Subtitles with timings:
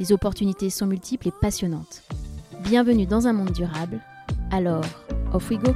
[0.00, 2.04] Les opportunités sont multiples et passionnantes.
[2.62, 4.00] Bienvenue dans un monde durable.
[4.50, 4.82] Alors,
[5.34, 5.74] off we go!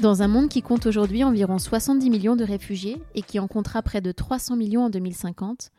[0.00, 3.82] Dans un monde qui compte aujourd'hui environ 70 millions de réfugiés et qui en comptera
[3.82, 5.72] près de 300 millions en 2050,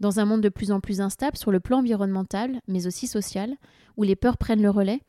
[0.00, 3.54] dans un monde de plus en plus instable sur le plan environnemental, mais aussi social,
[3.96, 5.00] où les peurs prennent le relais,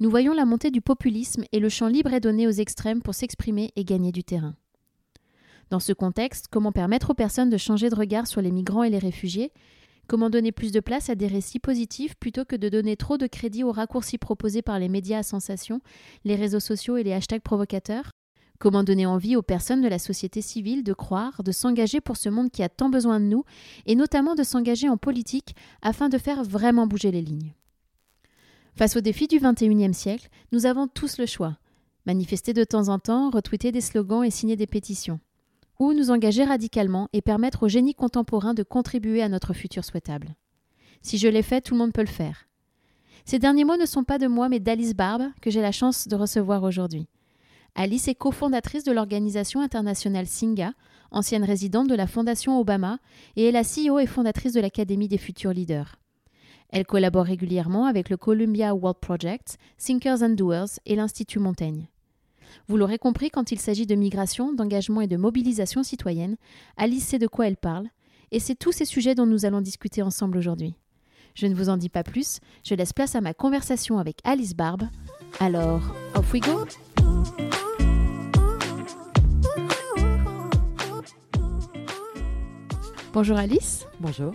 [0.00, 3.14] nous voyons la montée du populisme et le champ libre est donné aux extrêmes pour
[3.14, 4.54] s'exprimer et gagner du terrain.
[5.70, 8.90] Dans ce contexte, comment permettre aux personnes de changer de regard sur les migrants et
[8.90, 9.52] les réfugiés?
[10.06, 13.26] Comment donner plus de place à des récits positifs plutôt que de donner trop de
[13.26, 15.80] crédit aux raccourcis proposés par les médias à sensation,
[16.24, 18.12] les réseaux sociaux et les hashtags provocateurs?
[18.58, 22.28] Comment donner envie aux personnes de la société civile de croire, de s'engager pour ce
[22.28, 23.44] monde qui a tant besoin de nous,
[23.84, 27.52] et notamment de s'engager en politique afin de faire vraiment bouger les lignes?
[28.78, 31.58] Face aux défis du XXIe siècle, nous avons tous le choix.
[32.06, 35.18] Manifester de temps en temps, retweeter des slogans et signer des pétitions
[35.80, 40.36] ou nous engager radicalement et permettre au génie contemporain de contribuer à notre futur souhaitable.
[41.02, 42.46] Si je l'ai fait, tout le monde peut le faire.
[43.24, 46.06] Ces derniers mots ne sont pas de moi, mais d'Alice Barbe, que j'ai la chance
[46.06, 47.08] de recevoir aujourd'hui.
[47.74, 50.72] Alice est cofondatrice de l'organisation internationale Singa,
[51.10, 53.00] ancienne résidente de la Fondation Obama,
[53.34, 55.96] et est la CEO et fondatrice de l'Académie des futurs leaders.
[56.70, 61.88] Elle collabore régulièrement avec le Columbia World Project, Thinkers and Doers et l'Institut Montaigne.
[62.66, 66.36] Vous l'aurez compris, quand il s'agit de migration, d'engagement et de mobilisation citoyenne,
[66.76, 67.88] Alice sait de quoi elle parle,
[68.30, 70.74] et c'est tous ces sujets dont nous allons discuter ensemble aujourd'hui.
[71.34, 74.54] Je ne vous en dis pas plus, je laisse place à ma conversation avec Alice
[74.54, 74.84] Barbe.
[75.40, 75.82] Alors,
[76.14, 76.66] off we go
[83.12, 83.86] Bonjour Alice.
[84.00, 84.34] Bonjour.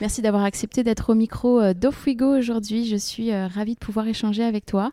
[0.00, 2.86] Merci d'avoir accepté d'être au micro euh, d'Off We Go aujourd'hui.
[2.86, 4.92] Je suis euh, ravie de pouvoir échanger avec toi,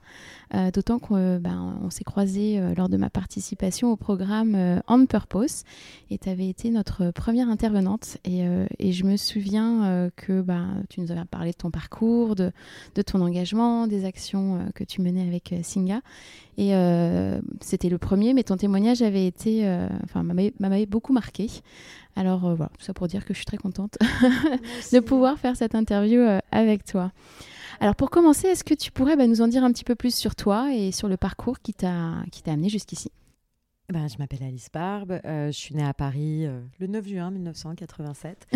[0.54, 5.64] euh, d'autant qu'on ben, s'est croisé lors de ma participation au programme On Purpose
[6.10, 8.18] et tu avais été notre première intervenante.
[8.26, 8.46] Et,
[8.80, 12.52] et je me souviens que ben, tu nous avais parlé de ton parcours, de,
[12.96, 16.02] de ton engagement, des actions que tu menais avec Singa.
[16.58, 16.74] Et
[17.62, 19.68] c'était le premier, mais ton témoignage avait été,
[20.04, 21.50] enfin, m'avait beaucoup marqué.
[22.18, 23.98] Alors euh, voilà, tout ça pour dire que je suis très contente
[24.92, 27.12] de pouvoir faire cette interview euh, avec toi.
[27.80, 30.16] Alors pour commencer, est-ce que tu pourrais bah, nous en dire un petit peu plus
[30.16, 33.12] sur toi et sur le parcours qui t'a amené jusqu'ici?
[33.94, 36.46] Ben, je m'appelle Alice Barbe, euh, je suis née à Paris
[36.80, 38.48] le 9 juin 1987.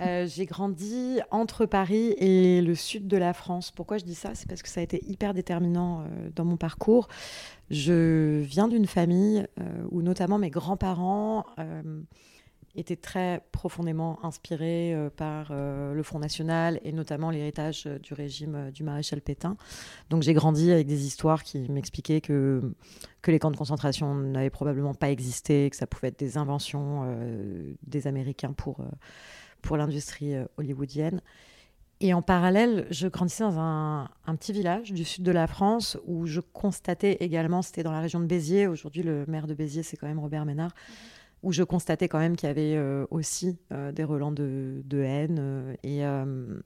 [0.26, 3.70] j'ai grandi entre Paris et le sud de la France.
[3.70, 4.30] Pourquoi je dis ça?
[4.34, 6.04] C'est parce que ça a été hyper déterminant
[6.34, 7.06] dans mon parcours.
[7.70, 9.46] Je viens d'une famille
[9.92, 11.46] où notamment mes grands-parents
[12.76, 18.14] était très profondément inspiré euh, par euh, le Front National et notamment l'héritage euh, du
[18.14, 19.56] régime du maréchal Pétain.
[20.10, 22.74] Donc j'ai grandi avec des histoires qui m'expliquaient que,
[23.22, 27.04] que les camps de concentration n'avaient probablement pas existé, que ça pouvait être des inventions
[27.86, 28.78] des Américains pour,
[29.62, 31.20] pour l'industrie hollywoodienne.
[32.00, 35.96] Et en parallèle, je grandissais dans un, un, petit village du sud de la France
[36.06, 39.82] où je constatais également, c'était dans la région de Béziers, aujourd'hui le maire de Béziers
[39.82, 40.72] c'est quand même Robert Ménard,
[41.44, 45.76] où je constatais quand même qu'il y avait euh, aussi euh, des relents de, haine.
[45.84, 46.60] Euh,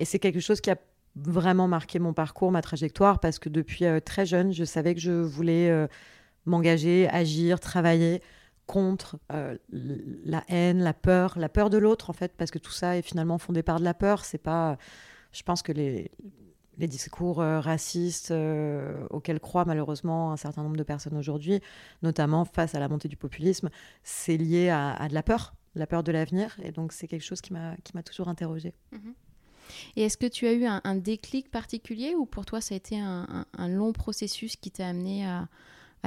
[0.00, 0.76] et, c'est quelque chose qui a
[1.14, 5.12] vraiment marqué mon parcours, ma trajectoire, parce que depuis très jeune, je savais que je
[5.12, 5.86] voulais
[6.46, 8.22] m'engager, agir, travailler
[8.66, 9.18] contre
[9.70, 13.02] la haine, la peur, la peur de l'autre en fait, parce que tout ça est
[13.02, 14.24] finalement fondé par de la peur.
[14.24, 14.78] C'est pas,
[15.32, 16.10] je pense que les,
[16.78, 21.60] les discours euh, racistes euh, auxquels croient malheureusement un certain nombre de personnes aujourd'hui,
[22.02, 23.70] notamment face à la montée du populisme,
[24.02, 26.56] c'est lié à, de la peur, la peur de l'avenir.
[26.62, 28.74] Et donc c'est quelque chose qui m'a toujours interrogée.
[28.92, 29.14] Mhm.
[29.96, 32.98] Et est-ce que tu as eu un, déclic particulier ou pour toi ça a été
[32.98, 35.48] un, long processus qui t'a amené à,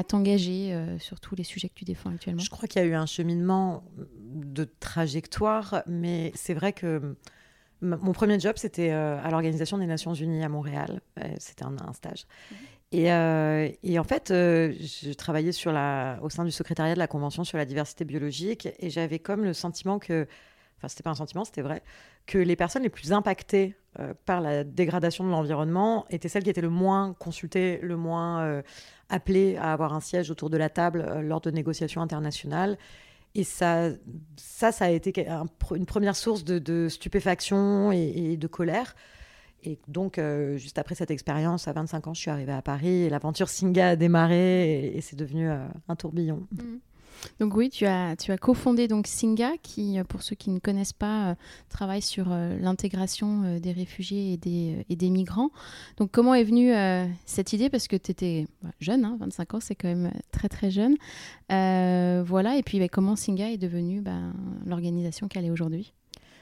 [0.08, 2.44] t'engager euh, sur tous les sujets que tu défends actuellement?
[2.44, 7.16] Je crois qu'il y a eu un cheminement de trajectoire, mais c'est vrai que
[7.82, 11.02] mon premier job, c'était euh, à l'Organisation des Nations Unies à Montréal.
[11.20, 12.26] Euh, c'était un, stage.
[12.52, 12.58] Mhm.
[12.96, 17.44] Euh, et, en fait, je travaillais sur la, au sein du secrétariat de la Convention
[17.44, 20.28] sur la diversité biologique et j'avais comme le sentiment que,
[20.78, 21.84] enfin, c'était pas un sentiment, c'était vrai,
[22.26, 23.76] que les personnes les plus impactées
[24.26, 28.62] par la dégradation de l'environnement étaient celles qui étaient le moins consultées, le moins
[29.10, 32.78] appelées à avoir un siège autour de la table lors de négociations internationales.
[33.36, 33.90] Et ça,
[34.38, 35.28] ça, ça a été
[35.76, 38.96] une première source de, stupéfaction et, de colère.
[39.64, 43.04] Et donc, euh, juste après cette expérience, à 25 ans, je suis arrivée à Paris
[43.04, 45.58] et l'aventure Singa a démarré et, c'est devenu euh,
[45.90, 46.48] un tourbillon.
[46.52, 46.64] Mmh.
[47.40, 50.60] Donc oui, tu as, tu as cofondé donc Singa, qui, euh, pour ceux qui ne
[50.60, 51.36] connaissent pas, euh,
[51.70, 55.52] travaille sur euh, l'intégration des réfugiés et des, migrants.
[55.98, 56.74] Donc comment est venue
[57.26, 57.70] cette idée?
[57.70, 60.96] Parce que tu étais bah, jeune, 25 hein, ans, c'est quand même très très jeune.
[61.50, 64.20] voilà, et puis bah, comment Singa est devenue bah,
[64.66, 65.94] l'organisation qu'elle est aujourd'hui?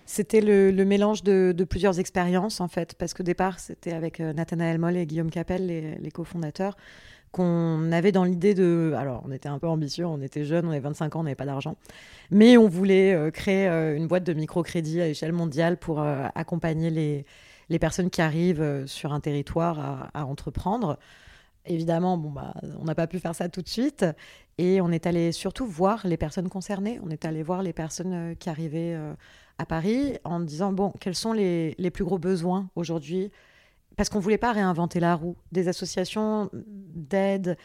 [0.05, 4.97] C'était le, mélange de, plusieurs expériences, en fait, parce qu'au départ, c'était avec Nathanaël Moll
[4.97, 6.75] et Guillaume Capel, les, les cofondateurs
[7.33, 8.93] qu'on avait dans l'idée de...
[8.95, 11.35] Alors, on était un peu ambitieux, on était jeunes, on avait 25 ans, on n'avait
[11.35, 11.75] pas d'argent.
[12.29, 16.27] Mais on voulait euh, créer euh, une boîte de microcrédit à échelle mondiale pour euh,
[16.35, 17.25] accompagner les,
[17.69, 20.99] les, personnes qui arrivent sur un territoire à, entreprendre.
[21.65, 24.05] Évidemment, bon, bah, on n'a pas pu faire ça tout de suite.
[24.59, 26.99] Et on est allé surtout voir les personnes concernées.
[27.03, 28.95] On est allé voir les personnes qui arrivaient
[29.57, 33.31] à Paris en disant, bon, quels sont les, les plus gros besoins aujourd'hui
[33.95, 35.35] parce qu'on ne voulait pas réinventer la roue.
[35.51, 37.57] Des associations d'aide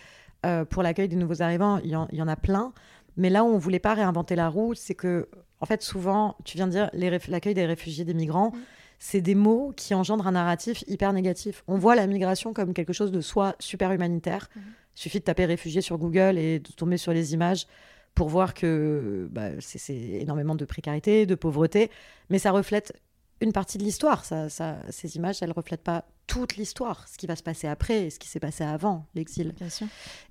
[0.47, 2.73] euh, pour l'accueil des nouveaux arrivants, il y, en a plein.
[3.17, 5.29] Mais là où on ne voulait pas réinventer la roue, c'est que,
[5.61, 6.91] en fait, souvent, tu viens de dire
[7.29, 8.59] l'accueil des réfugiés, des migrants, mm.
[8.99, 11.65] c'est des mots qui engendrent un narratif hyper négatif.
[11.67, 14.49] On voit la migration comme quelque chose de soit super humanitaire.
[14.55, 14.61] Mm.
[14.61, 17.67] Il suffit de taper réfugiés sur Google et de tomber sur les images
[18.15, 21.91] pour voir que bah, c'est énormément de précarité, de pauvreté,
[22.31, 22.93] mais ça reflète
[23.41, 24.25] une partie de l'histoire.
[24.25, 27.67] Ça, ça, ces images, elles ne reflètent pas toute l'histoire, ce qui va se passer
[27.67, 29.55] après et ce qui s'est passé avant l'exil.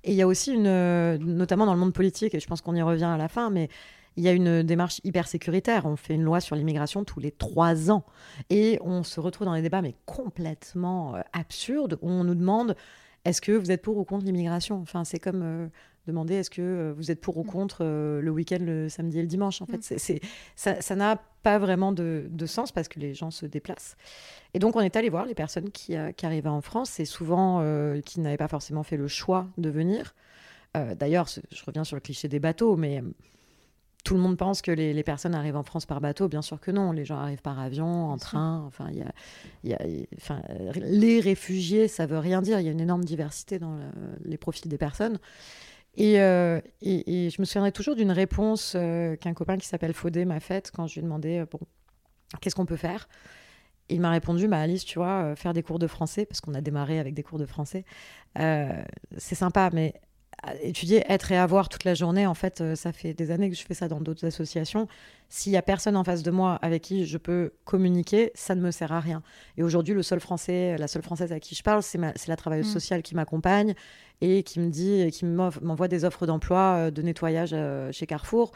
[0.04, 2.74] Et il y a aussi une, notamment dans le monde politique, et je pense qu'on
[2.74, 3.68] y revient à la fin, mais
[4.16, 5.86] il y a une démarche hyper sécuritaire.
[5.86, 8.04] On fait une loi sur l'immigration tous les trois ans.
[8.50, 12.74] Et on se retrouve dans des débats, mais complètement euh, absurdes, où on nous demande
[13.24, 14.80] est-ce que vous êtes pour ou contre l'immigration?
[14.80, 15.68] Enfin, c'est comme euh,
[16.08, 17.46] demander est-ce que euh, vous êtes pour ou mm.
[17.46, 19.62] contre euh, le week-end, le samedi et le dimanche.
[19.62, 19.98] En fait, mm.
[19.98, 20.20] c'est,
[20.56, 23.96] ça n'a pas vraiment de, sens parce que les gens se déplacent.
[24.54, 27.04] Et donc, on est allé voir les personnes qui, euh, qui arrivaient en France et
[27.04, 27.62] souvent
[28.04, 30.14] qui n'avaient pas forcément fait le choix de venir.
[30.74, 33.02] d'ailleurs, je reviens sur le cliché des bateaux, mais
[34.04, 36.28] tout le monde pense que les, personnes arrivent en France par bateau.
[36.28, 36.92] Bien sûr que non.
[36.92, 38.64] Les gens arrivent par avion, en train.
[38.66, 39.04] Enfin, y
[39.68, 39.78] y a,
[40.16, 40.40] enfin,
[40.76, 42.60] les réfugiés, ça veut rien dire.
[42.60, 43.78] Il y a une énorme diversité dans
[44.24, 45.18] les profils des personnes.
[46.00, 50.40] Euh, et, je me souviendrai toujours d'une réponse euh, qu'un copain qui s'appelle Faudé m'a
[50.40, 51.58] faite quand je lui ai demandé euh, bon,
[52.40, 53.08] qu'est-ce qu'on peut faire?
[53.88, 56.60] Il m'a répondu bah, Alice, tu vois, faire des cours de français, parce qu'on a
[56.60, 57.86] démarré avec des cours de français,
[58.36, 59.94] c'est sympa, mais
[60.62, 63.56] étudier être et avoir toute la journée, en fait, euh, ça fait des années que
[63.56, 64.86] je fais ça dans d'autres associations.
[65.28, 68.60] S'il y a personne en face de moi avec qui je peux communiquer, ça ne
[68.60, 69.22] me sert à rien.
[69.56, 72.68] Et aujourd'hui, le seul français, la seule française à qui je parle, c'est la travailleuse
[72.68, 72.72] mm.
[72.72, 73.74] sociale qui m'accompagne
[74.20, 78.52] et qui me dit, qui m'envoie des offres d'emploi euh, de nettoyage euh, chez Carrefour.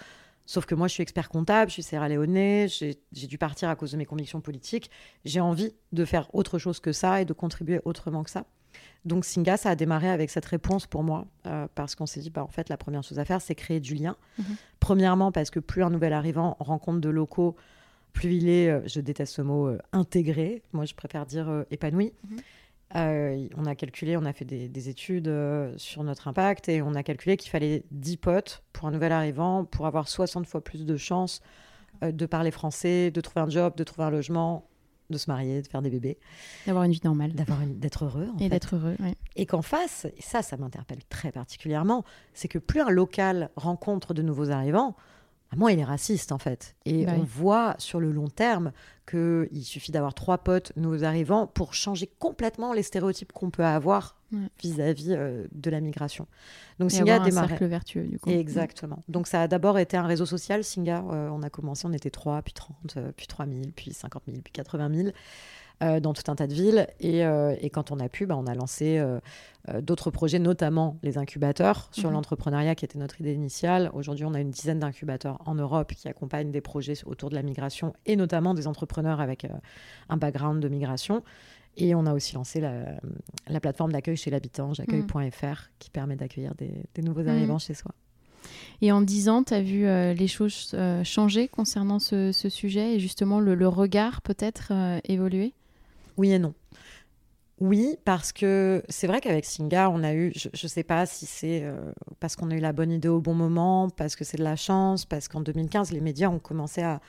[0.47, 3.77] Sauf que moi, je suis expert comptable, je suis Sierra Leone, j'ai dû partir à
[3.77, 4.91] cause de mes convictions politiques.
[5.25, 8.45] J'ai envie de faire autre chose que ça et de contribuer autrement que ça.
[9.05, 12.31] Donc Singa, ça a démarré avec cette réponse pour moi, euh, parce qu'on s'est dit,
[12.31, 14.17] bah, en fait, la première chose à faire, c'est créer du lien.
[14.39, 14.45] Mhm.
[14.81, 17.57] Premièrement, parce que plus un nouvel arrivant rencontre de locaux,
[18.13, 20.63] plus il est, euh, je déteste ce mot, euh, intégré.
[20.73, 22.13] Moi, je préfère dire épanoui.
[22.29, 23.49] Mhm.
[23.57, 25.33] on a calculé, on a fait des, études
[25.79, 29.65] sur notre impact et on a calculé qu'il fallait 10 potes pour un nouvel arrivant
[29.65, 31.41] pour avoir 60 fois plus de chances
[32.03, 34.69] de parler français, de trouver un job, de trouver un logement,
[35.13, 36.19] de se marier, de faire des bébés.
[36.67, 37.33] D'avoir une vie normale.
[37.33, 38.29] D'avoir d'être heureux.
[38.41, 38.97] et d'être heureux,
[39.37, 42.05] Et qu'en face, et ça, ça m'interpelle très particulièrement,
[42.35, 44.97] c'est que plus un local rencontre de nouveaux arrivants,
[45.53, 46.75] bah, moins il est raciste en fait.
[46.85, 48.73] Et bah on voit sur le long terme
[49.09, 54.17] qu'il suffit d'avoir trois potes, nouveaux arrivants, pour changer complètement les stéréotypes qu'on peut avoir
[54.63, 56.27] vis-à-vis euh, de la migration.
[56.79, 57.47] Donc Et Singa a démarré.
[57.47, 58.31] Un cercle vertueux du coup.
[58.31, 59.03] Exactement.
[59.09, 60.65] Donc ça a d'abord été un réseau social.
[60.65, 64.23] Singa, euh, on a commencé, on était 3, puis 30, euh, puis 3000, puis 50
[64.27, 65.09] 000, puis 80 000.
[65.83, 66.87] Euh, dans tout un tas de villes.
[67.01, 69.19] Et, euh, et quand on a pu, bah, on a lancé euh,
[69.81, 72.15] d'autres projets, notamment les incubateurs sur mhm.
[72.15, 73.91] l'entrepreneuriat, qui était notre idée initiale.
[73.93, 77.43] Aujourd'hui, on a une dizaine d'incubateurs en Europe qui accompagnent des projets autour de la
[77.43, 79.47] migration et notamment des entrepreneurs avec
[80.09, 81.25] un background de migration.
[81.77, 82.85] Et on a aussi lancé la,
[83.49, 87.29] la plateforme d'accueil chez l'habitant, j'accueille.fr, qui permet d'accueillir des, des, nouveaux mhm.
[87.29, 87.93] arrivants chez soi.
[88.83, 93.01] Et en dix ans, tu as vu les choses changer concernant ce, ce, sujet et
[93.01, 94.73] justement le, le regard peut-être
[95.09, 95.55] évoluer?
[96.17, 96.55] Oui et non.
[97.63, 101.27] Oui, parce que c'est vrai qu'avec Singa, on a eu, je ne sais pas si
[101.27, 104.37] c'est euh, parce qu'on a eu la bonne idée au bon moment, parce que c'est
[104.37, 107.01] de la chance, parce qu'en 2015, les médias ont commencé à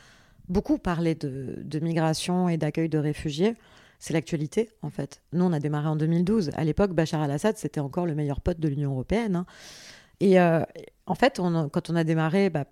[0.50, 3.56] beaucoup parler de, migration et d'accueil de réfugiés.
[3.98, 5.24] C'est l'actualité, en fait.
[5.32, 6.52] Nous, on a démarré en 2012.
[6.54, 9.38] À l'époque, Bachar al-Assad, c'était encore le meilleur pote de l'Union européenne.
[9.38, 9.46] Hein.
[10.20, 10.62] Et euh,
[11.08, 11.38] en fait,
[11.72, 12.66] quand on a démarré, bah,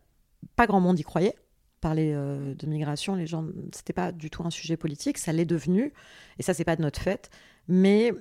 [0.56, 1.36] pas grand monde y croyait.
[1.82, 5.92] Parler de migration, les gens, c'était pas du tout un sujet politique, ça l'est devenu,
[6.38, 7.30] et ça c'est pas de notre fait.
[7.68, 8.14] Mais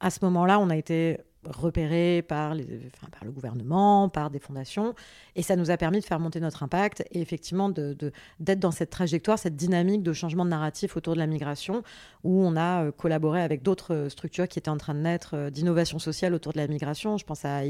[0.00, 2.64] à ce moment-là, on a été repérés par, les,
[3.10, 4.94] par le gouvernement, par des fondations,
[5.36, 8.70] et ça nous a permis de faire monter notre impact et effectivement d'être de, dans
[8.70, 11.82] cette trajectoire, cette dynamique de changement de narratif autour de la migration,
[12.24, 15.34] où on a euh, collaboré avec d'autres euh, structures qui étaient en train de naître
[15.34, 17.16] euh, d'innovation sociale autour de la migration.
[17.16, 17.60] Je pense à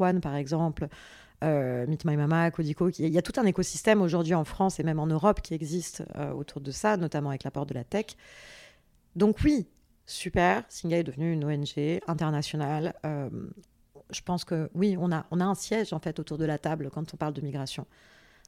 [0.00, 0.88] One, par exemple,
[1.42, 2.88] Meet My Mama, Codico.
[2.90, 6.02] Il y a tout un écosystème aujourd'hui en France et même en Europe qui existe
[6.36, 8.16] autour de ça, notamment avec l'apport de la tech.
[9.16, 9.66] Donc oui,
[10.06, 10.64] super.
[10.68, 12.94] Singa est devenue une ONG internationale.
[13.04, 13.30] Euh,
[14.10, 16.58] je pense que oui, on a, on a un siège en fait autour de la
[16.58, 17.86] table quand on parle de migration.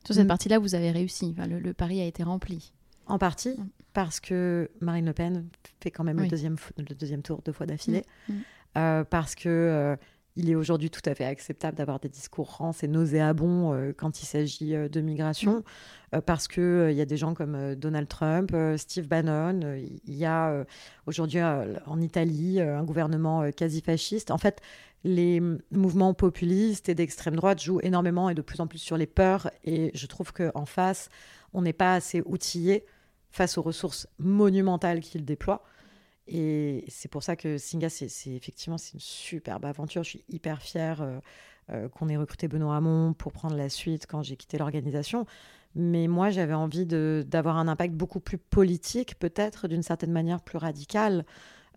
[0.05, 0.29] Sur cette mm.
[0.29, 1.35] partie-là, vous avez réussi.
[1.39, 2.73] le, pari a été rempli.
[3.07, 3.69] En partie mm.
[3.93, 5.49] parce que Marine Le Pen
[5.81, 8.05] fait quand même le, deuxième, le deuxième tour deux fois d'affilée.
[8.29, 8.35] Mm.
[8.77, 9.97] Euh, parce que euh,
[10.37, 14.23] il est aujourd'hui tout à fait acceptable d'avoir des discours rances et nauséabonds euh, quand
[14.23, 15.63] il s'agit euh, de migration, mm.
[16.17, 19.61] euh, parce qu'il il y a des gens comme Donald Trump, Steve Bannon,
[20.07, 20.65] il y a
[21.07, 24.31] aujourd'hui en Italie un gouvernement quasi fasciste.
[24.31, 24.61] En fait,
[25.05, 25.41] les
[25.71, 29.51] mouvements populistes et d'extrême droite jouent énormément et de plus en plus sur les peurs,
[29.65, 31.09] et je trouve qu'en face,
[31.53, 32.85] on n'est pas assez outillé
[33.31, 35.65] face aux ressources monumentales qu'il déploie.
[36.29, 40.03] Et c'est pour ça que Singa, c'est effectivement c'est une superbe aventure.
[40.03, 41.19] Je suis hyper fière euh,
[41.71, 45.27] euh, qu'on ait recruté Benoît Hamon pour prendre la suite quand j'ai quitté l'organisation.
[45.75, 50.57] Mais moi, j'avais envie d'avoir un impact beaucoup plus politique, peut-être d'une certaine manière plus
[50.57, 51.27] radical,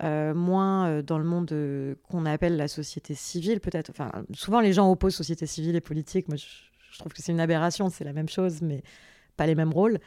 [0.03, 3.89] euh, moins dans le monde qu'on appelle la société civile, peut-être.
[3.89, 6.29] Enfin, souvent, les gens opposent société civile et politique.
[6.29, 7.89] Moi, je trouve que c'est une aberration.
[7.89, 8.84] C'est la même chose, mais
[9.36, 10.00] pas les mêmes rôles.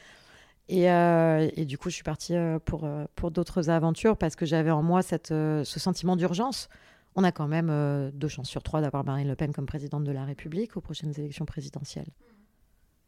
[0.71, 4.47] Euh, et, du coup, je suis partie euh, pour, euh, pour d'autres aventures parce que
[4.47, 6.69] j'avais en moi cette, ce sentiment d'urgence.
[7.14, 10.12] On a quand même deux chances sur trois d'avoir Marine Le Pen comme présidente de
[10.12, 12.09] la République aux prochaines élections présidentielles.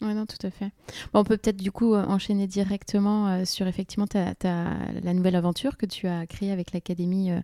[0.01, 0.71] Oui, non, tout à fait.
[1.13, 4.07] Bon, on peut peut-être du coup euh, enchaîner directement euh, sur effectivement
[4.43, 7.41] la nouvelle aventure que tu as créée avec l'Académie euh,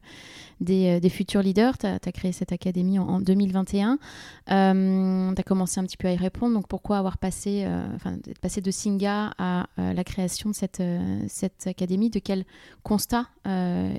[0.61, 1.79] des, des, futurs leaders.
[1.79, 3.99] Tu as, créé cette académie en, 2021.
[4.47, 6.55] tu as commencé un petit peu à y répondre.
[6.55, 10.83] Donc pourquoi avoir passé, enfin, passé de Singa à la création de cette,
[11.29, 12.11] cette académie?
[12.11, 12.45] De quel
[12.83, 13.29] constat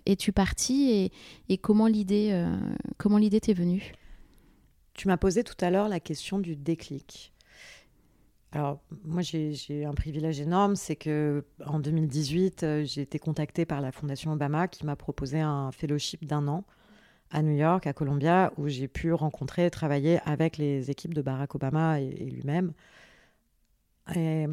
[0.06, 0.92] es-tu parti?
[0.92, 1.12] Et,
[1.48, 2.32] et comment l'idée
[3.42, 3.94] t'est venue?
[4.94, 7.32] Tu m'as posé tout à l'heure la question du déclic.
[8.54, 13.80] Alors, moi, j'ai un privilège énorme, c'est que en 2018, euh, j'ai été contactée par
[13.80, 16.66] la Fondation Obama qui m'a proposé un fellowship d'un an
[17.30, 21.22] à New York, à Columbia, où j'ai pu rencontrer et travailler avec les équipes de
[21.22, 22.74] Barack Obama et, lui-même.
[24.16, 24.48] Et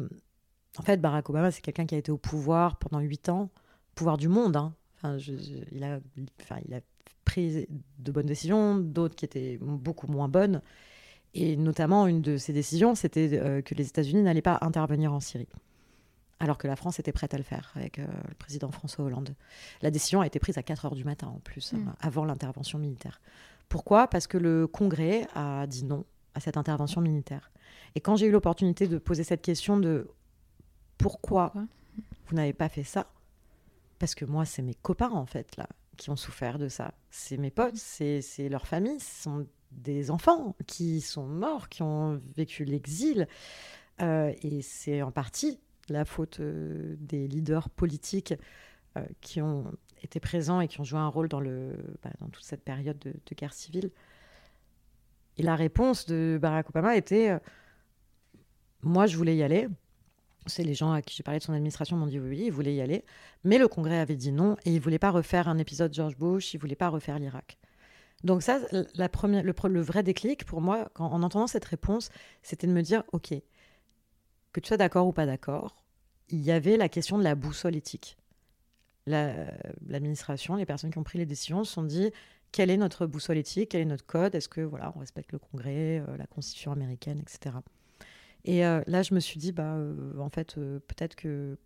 [0.77, 3.49] en fait, Barack Obama, c'est quelqu'un qui a été au pouvoir pendant huit ans,
[3.95, 4.55] pouvoir du monde.
[4.55, 4.73] Hein.
[4.95, 5.17] Enfin,
[5.73, 5.99] il, a,
[6.41, 6.79] enfin, il a
[7.25, 10.61] pris de bonnes décisions, d'autres qui étaient beaucoup moins bonnes.
[11.33, 15.19] Et notamment, une de ces décisions, c'était euh, que les États-Unis n'allaient pas intervenir en
[15.19, 15.47] Syrie,
[16.39, 19.35] alors que la France était prête à le faire avec euh, le président François Hollande.
[19.81, 21.93] La décision a été prise à 4 heures du matin en plus, mm.
[22.01, 23.21] avant l'intervention militaire.
[23.67, 24.07] Pourquoi?
[24.07, 27.51] Parce que le Congrès a dit non à cette intervention militaire.
[27.95, 30.09] Et quand j'ai eu l'opportunité de poser cette question de
[30.97, 31.53] pourquoi,
[32.27, 33.07] vous n'avez pas fait ça?
[33.99, 35.67] Parce que moi, c'est mes copains, en fait, là,
[35.97, 36.93] qui ont souffert de ça.
[37.11, 42.19] C'est mes potes, c'est leur famille, ce sont des enfants qui sont morts, qui ont
[42.35, 43.27] vécu l'exil.
[44.01, 45.59] Euh, et c'est en partie
[45.89, 48.33] la faute euh, des leaders politiques
[48.97, 49.71] euh, qui ont
[50.03, 52.97] été présents et qui ont joué un rôle dans, le, bah, dans toute cette période
[52.99, 53.91] de, guerre civile.
[55.37, 57.37] Et la réponse de Barack Obama était
[58.81, 59.67] Moi, je voulais y aller.
[60.45, 62.51] C'est les gens à qui j'ai parlé de son administration m'ont dit oui, oui, il
[62.51, 63.03] voulait y aller.
[63.43, 66.17] Mais le Congrès avait dit non et il ne voulait pas refaire un épisode George
[66.17, 67.58] Bush, il ne voulait pas refaire l'Irak.
[68.23, 68.59] Donc ça,
[68.95, 72.09] la première, le, vrai déclic pour moi, en entendant cette réponse,
[72.43, 73.33] c'était de me dire, OK,
[74.51, 75.83] que tu sois d'accord ou pas d'accord,
[76.29, 78.17] il y avait la question de la boussole éthique.
[79.07, 82.11] L'administration, les personnes qui ont pris les décisions se sont dit,
[82.51, 85.39] quelle est notre boussole éthique, quel est notre code, est-ce que voilà, on respecte le
[85.39, 87.55] Congrès, euh, la Constitution américaine, etc.
[88.45, 91.57] Et euh, là, je me suis dit, bah, euh, en fait, peut-être que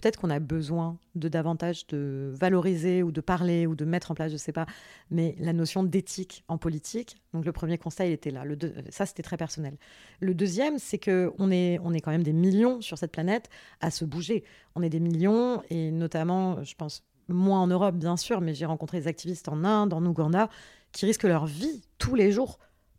[0.00, 4.14] peut-être qu'on a besoin de davantage de valoriser ou de parler ou de mettre en
[4.14, 4.66] place, je ne sais pas,
[5.10, 7.16] mais la notion d'éthique en politique.
[7.34, 8.44] Donc le premier constat, il était là.
[8.44, 8.56] Le
[8.90, 9.76] ça, c'était très personnel.
[10.20, 13.48] Le deuxième, c'est qu'on est, on est quand même des millions sur cette planète
[13.80, 14.44] à se bouger.
[14.76, 18.66] On est des millions, et notamment, je pense, moins en Europe, bien sûr, mais j'ai
[18.66, 20.48] rencontré des activistes en Inde, en Ouganda,
[20.92, 22.58] qui risquent leur vie tous les jours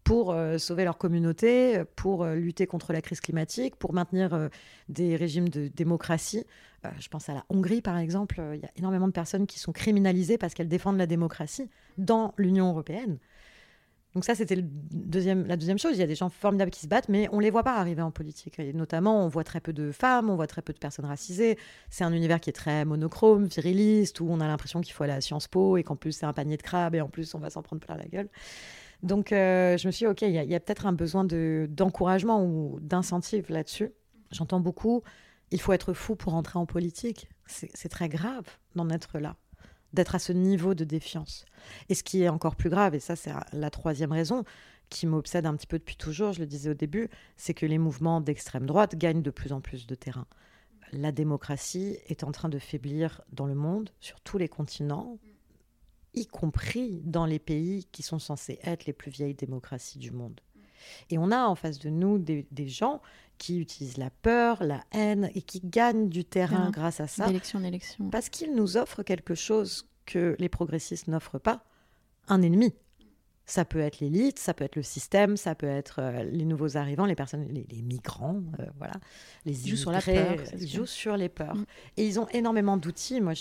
[0.10, 4.50] pour euh, sauver leur communauté, pour euh, lutter contre la crise climatique, pour maintenir euh,
[4.88, 6.46] des régimes de démocratie.
[6.98, 8.42] je pense à la Hongrie, par exemple.
[8.56, 12.34] Il y a énormément de personnes qui sont criminalisées parce qu'elles défendent la démocratie dans
[12.38, 13.20] l'Union européenne.
[14.16, 14.64] Donc ça, c'était la
[15.56, 15.92] deuxième chose.
[15.94, 17.76] Il y a des gens formidables qui se battent, mais on ne les voit pas
[17.76, 18.58] arriver en politique.
[18.58, 21.60] Et notamment, on voit très peu de femmes, on voit très peu de personnes racisées.
[21.92, 25.14] C'est un univers qui est très monochrome, viriliste, où on a l'impression qu'il faut aller
[25.14, 27.40] à Sciences Po et qu'en plus c'est un panier de crabes et en plus on
[27.40, 28.30] va s'en prendre plein la gueule.
[29.04, 32.80] Donc euh, je me suis dit, ok, il y a, peut-être un besoin d'encouragement ou
[32.82, 33.92] d'incentive là-dessus.
[34.32, 35.04] J'entends beaucoup,
[35.52, 37.30] il faut être fou pour entrer en politique.
[37.46, 39.36] C'est très grave d'en être là
[39.94, 41.46] d'être à ce niveau de défiance.
[41.90, 44.44] Et ce qui est encore plus grave, et ça c'est la troisième raison
[44.90, 47.78] qui m'obsède un petit peu depuis toujours, je le disais au début, c'est que les
[47.78, 50.26] mouvements d'extrême droite gagnent de plus en plus de terrain.
[50.92, 55.20] La démocratie est en train de faiblir dans le monde, sur tous les continents,
[56.14, 60.40] y compris dans les pays qui sont censés être les plus vieilles démocraties du monde.
[61.10, 63.02] Et on a en face de nous des, gens
[63.38, 67.28] qui utilisent la peur, la haine et qui gagnent du terrain grâce à ça.
[67.28, 68.10] D'élection en élection.
[68.10, 71.64] Parce qu'ils nous offrent quelque chose que les progressistes n'offrent pas,
[72.28, 72.74] un ennemi.
[73.50, 76.78] Ça peut être l'élite, ça peut être le système, ça peut être euh, les nouveaux
[76.78, 78.94] arrivants, les personnes, les, migrants, euh, voilà.
[79.44, 80.36] Les ils jouent sur la peur.
[80.60, 81.56] Ils jouent sur les peurs.
[81.56, 81.66] Mm.
[81.98, 83.22] Et ils ont énormément d'outils.
[83.22, 83.34] Moi,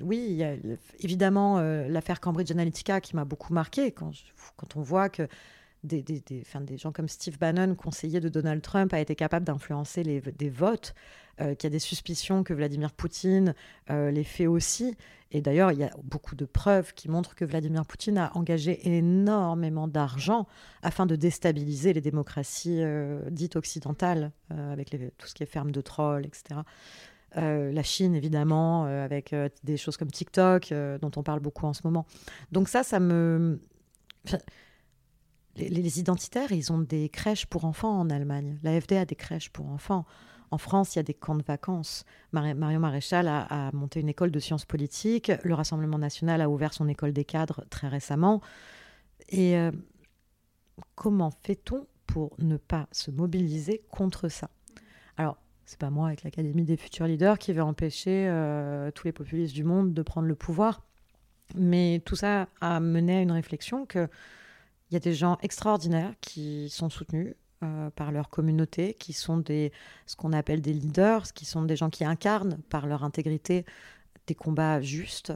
[0.00, 0.54] oui, il y a
[0.98, 4.10] évidemment euh, l'affaire Cambridge Analytica qui m'a beaucoup marqué quand,
[4.56, 5.28] quand on voit que
[5.84, 9.44] des, des, des, des, gens comme Steve Bannon, conseiller de Donald Trump, a été capable
[9.44, 10.94] d'influencer des votes,
[11.40, 13.54] euh, qu'il y a des suspicions que Vladimir Poutine
[13.90, 14.94] euh, les fait aussi.
[15.30, 18.86] Et d'ailleurs, il y a beaucoup de preuves qui montrent que Vladimir Poutine a engagé
[18.86, 20.46] énormément d'argent
[20.82, 25.70] afin de déstabiliser les démocraties euh, dites occidentales, avec les, tout ce qui est ferme
[25.70, 26.60] de trolls, etc.
[27.34, 29.34] la Chine, évidemment, avec
[29.64, 32.04] des choses comme TikTok, dont on parle beaucoup en ce moment.
[32.52, 33.58] Donc ça, ça me
[35.56, 38.58] les, identitaires, ils ont des crèches pour enfants en Allemagne.
[38.62, 40.06] L'AFD a des crèches pour enfants.
[40.50, 42.04] En France, il y a des camps de vacances.
[42.32, 45.32] Marion Maréchal a, monté une école de sciences politiques.
[45.42, 48.42] Le Rassemblement national a ouvert son école des cadres très récemment.
[49.28, 49.70] Et euh,
[50.94, 54.50] comment fait-on pour ne pas se mobiliser contre ça?
[55.16, 59.12] Alors, c'est pas moi avec l'Académie des futurs leaders qui va empêcher euh, tous les
[59.12, 60.82] populistes du monde de prendre le pouvoir.
[61.54, 64.08] Mais tout ça a mené à une réflexion que
[64.92, 69.38] il y a des gens extraordinaires qui sont soutenus euh, par leur communauté, qui sont
[69.38, 69.72] des,
[70.04, 73.64] ce qu'on appelle des leaders, qui sont des gens qui incarnent par leur intégrité
[74.26, 75.32] des combats justes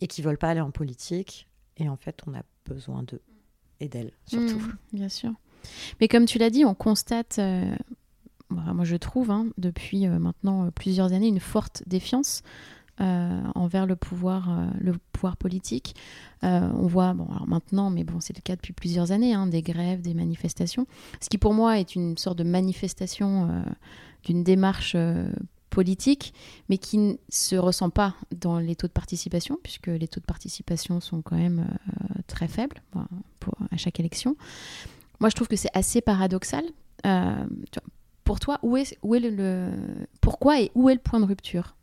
[0.00, 1.48] et qui veulent pas aller en politique.
[1.78, 3.22] Et en fait, on a besoin d'eux
[3.80, 4.60] et d'elles, surtout.
[4.60, 5.32] Mmh, bien sûr.
[6.00, 7.74] Mais comme tu l'as dit, on constate, euh,
[8.50, 12.44] moi je trouve, hein, depuis euh, maintenant plusieurs années, une forte défiance
[12.98, 15.94] euh, envers le pouvoir, euh, le pouvoir politique.
[16.44, 19.46] Euh, on voit, bon, alors maintenant, mais bon, c'est le cas depuis plusieurs années, hein,
[19.46, 20.86] des grèves, des manifestations,
[21.20, 23.64] ce qui pour moi est une sorte de manifestation
[24.24, 24.96] d'une démarche
[25.68, 26.32] politique,
[26.70, 30.26] mais qui ne se ressent pas dans les taux de participation, puisque les taux de
[30.26, 31.66] participation sont quand même
[32.28, 32.82] très faibles
[33.40, 34.36] pour, à chaque élection.
[35.20, 36.64] Moi, je trouve que c'est assez paradoxal.
[38.24, 39.70] pour toi, où est, où est le,
[40.22, 41.76] pourquoi et où est le point de rupture?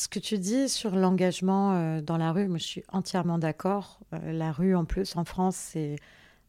[0.00, 4.00] Ce que tu dis sur l'engagement euh, dans la rue, moi je suis entièrement d'accord.
[4.14, 5.96] Euh, la rue, en plus, en France, c'est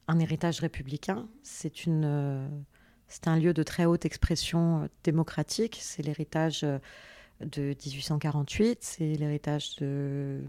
[0.07, 1.27] un héritage républicain.
[1.43, 2.47] C'est euh,
[3.25, 5.79] un lieu de très haute expression démocratique.
[5.81, 10.41] C'est l'héritage de 1848, c'est l'héritage de,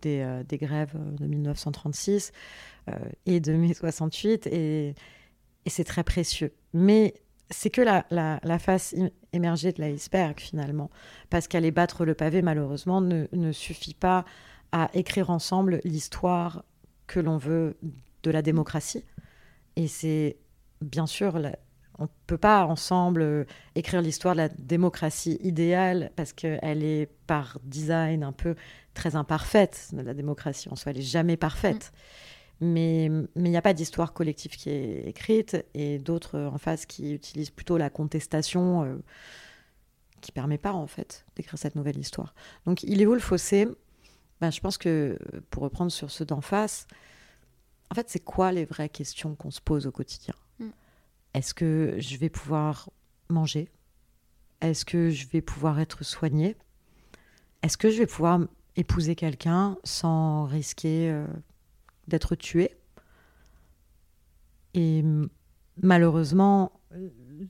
[0.00, 2.32] des, des, grèves de 1936
[3.26, 4.94] et de mai 68, et,
[5.64, 6.52] et c'est très précieux.
[6.74, 7.14] Mais
[7.50, 8.94] c'est que la, face
[9.32, 10.90] émergée de l'iceberg finalement.
[11.30, 14.24] Parce qu'aller battre le pavé, malheureusement, ne, suffit pas
[14.72, 16.64] à écrire ensemble l'histoire
[17.06, 17.76] que l'on veut
[18.22, 19.04] de la démocratie.
[19.76, 20.36] Et c'est
[20.82, 21.40] bien sûr,
[21.98, 27.08] on ne peut pas ensemble euh, écrire l'histoire de la démocratie idéale parce qu'elle est
[27.26, 28.54] par design un peu
[28.94, 29.88] très imparfaite.
[29.92, 31.92] La démocratie en soi, elle n'est jamais parfaite.
[31.92, 32.37] Mm.
[32.60, 37.12] Mais il n'y a pas d'histoire collective qui est écrite et d'autres en face qui
[37.12, 38.96] utilisent plutôt la contestation euh,
[40.20, 42.34] qui permet pas en fait d'écrire cette nouvelle histoire.
[42.66, 43.68] Donc il est où le fossé?
[44.40, 45.18] Ben, Je pense que
[45.50, 46.88] pour reprendre sur ceux d'en face,
[47.90, 50.34] en fait c'est quoi les vraies questions qu'on se pose au quotidien?
[50.58, 50.70] Mm.
[51.34, 52.90] Est-ce que je vais pouvoir
[53.28, 53.68] manger?
[54.60, 56.56] Est-ce que je vais pouvoir être soignée?
[57.62, 58.40] Est-ce que je vais pouvoir
[58.74, 61.08] épouser quelqu'un sans risquer...
[61.08, 61.24] Euh,
[62.08, 62.76] d'être tué.
[64.74, 65.04] Et
[65.82, 66.72] malheureusement,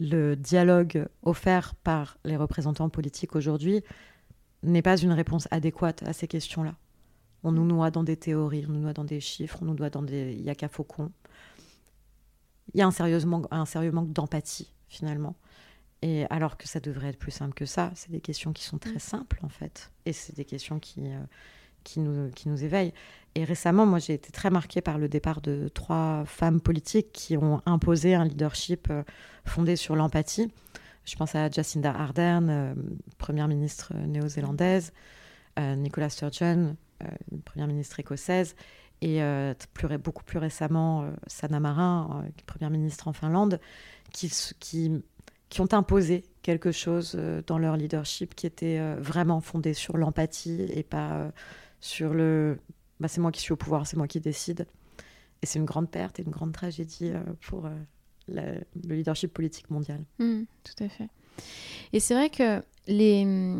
[0.00, 3.82] le dialogue offert par les représentants politiques aujourd'hui
[4.62, 6.74] n'est pas une réponse adéquate à ces questions-là.
[7.44, 9.90] On nous noie dans des théories, on nous noie dans des chiffres, on nous noie
[9.90, 11.12] dans des yaka faucons.
[12.74, 15.36] Il y a un, sérieusement, un sérieux manque d'empathie, finalement.
[16.02, 18.78] Et alors que ça devrait être plus simple que ça, c'est des questions qui sont
[18.78, 19.00] très mm.
[19.00, 19.90] simples, en fait.
[20.04, 21.20] Et c'est des questions qui, euh,
[21.84, 22.92] qui nous, qui éveillent.
[23.34, 27.36] Et récemment, moi, j'ai été très marquée par le départ de trois femmes politiques qui
[27.36, 28.92] ont imposé un leadership
[29.44, 30.50] fondé sur l'empathie.
[31.04, 32.74] Je pense à Jacinda Ardern,
[33.16, 34.92] première ministre néo-zélandaise,
[35.58, 36.76] Nicola Sturgeon,
[37.44, 38.56] première ministre écossaise,
[39.00, 39.20] et
[39.72, 43.60] plus, beaucoup plus récemment Sanna Marin, première ministre en Finlande,
[44.12, 44.90] qui,
[45.58, 50.66] ont imposé quelque chose euh, dans leur leadership qui était euh, vraiment fondé sur l'empathie
[50.74, 51.30] et pas euh,
[51.80, 52.58] sur le
[53.00, 54.66] bah, c'est moi qui suis au pouvoir, c'est moi qui décide.
[55.42, 57.12] Et c'est une grande perte et une grande tragédie
[57.42, 57.68] pour
[58.26, 60.04] le leadership politique mondial.
[60.18, 61.08] Mmh, tout à fait.
[61.92, 63.54] Et c'est vrai que les,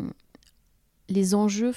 [1.07, 1.71] les enjeux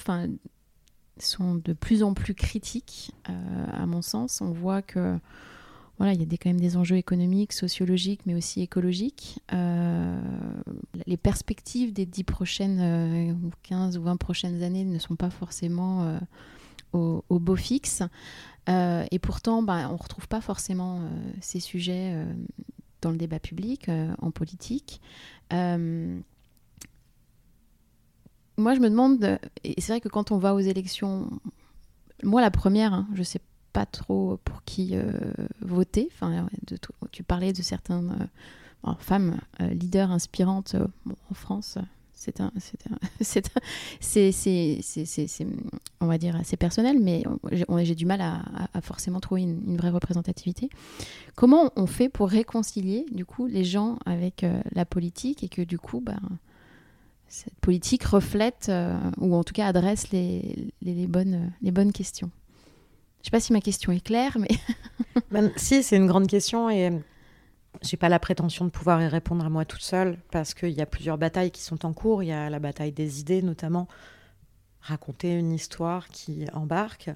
[1.17, 4.41] sont de plus en plus critiques, à mon sens.
[4.41, 5.17] On voit que
[5.97, 9.39] voilà, il y a quand même des enjeux économiques, sociologiques, mais aussi écologiques.
[9.53, 10.19] Euh,
[11.05, 16.03] les perspectives des 10 prochaines, 15 euh, ou 20 prochaines années ne sont pas forcément
[16.03, 16.19] euh,
[17.29, 18.01] au, beau fixe.
[18.67, 21.01] et pourtant, bah, on ne retrouve pas forcément
[21.41, 22.15] ces sujets
[23.01, 24.99] dans le débat public, en politique.
[25.51, 25.55] moi,
[28.57, 31.29] je me demande, et c'est vrai que quand on va aux élections,
[32.23, 33.45] moi la première, hein, je sais pas
[33.85, 35.11] trop pour qui euh,
[35.61, 36.09] voter.
[36.13, 36.47] Enfin,
[37.11, 38.29] tu parlais de certaines
[38.87, 40.75] euh, femmes euh, leaders inspirantes
[41.29, 41.77] en France.
[42.13, 42.53] C'est un,
[43.19, 43.43] c'est,
[45.99, 50.69] on va dire, assez personnel, mais j'ai du mal à, forcément trouver une, vraie représentativité.
[51.35, 55.77] Comment on fait pour réconcilier, du coup, les gens avec la politique et que, du
[55.77, 56.21] coup, ben,
[57.27, 58.71] cette politique reflète,
[59.17, 60.69] ou en tout cas adresse les,
[61.09, 62.31] bonnes, les bonnes questions?
[63.23, 64.49] Je sais pas si ma question est claire, mais.
[65.57, 66.91] Si, c'est une grande question et
[67.81, 70.81] j'ai pas la prétention de pouvoir y répondre à moi toute seule parce qu'il y
[70.81, 72.21] a plusieurs batailles qui sont en cours.
[72.21, 73.87] Il y a la bataille des idées, notamment
[74.81, 77.09] raconter une histoire qui embarque.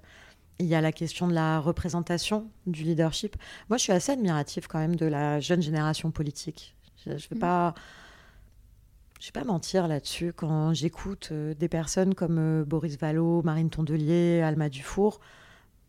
[0.60, 3.36] Il y a la question de la représentation du leadership.
[3.70, 6.76] Moi, je suis assez admirative quand même de la jeune génération politique.
[7.06, 7.40] Je ne vais mm.
[7.40, 7.76] pas.
[9.20, 10.34] Je vais pas mentir là-dessus.
[10.34, 15.20] Quand j'écoute euh, des personnes comme euh, Boris Vallot, Marine Tondelier, Alma Dufour,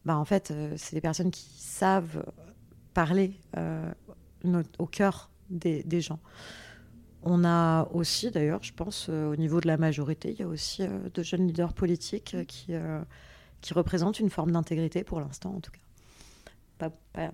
[0.08, 2.24] bah, en fait, euh, c'est des personnes qui savent
[2.94, 3.92] parler euh,
[4.78, 6.18] au cœur des, gens.
[7.22, 10.48] On a aussi, d'ailleurs, je pense, euh, au niveau de la majorité, il y a
[10.48, 12.72] aussi de jeunes leaders politiques qui,
[13.60, 15.78] qui représentent une forme d'intégrité pour l'instant, en tout cas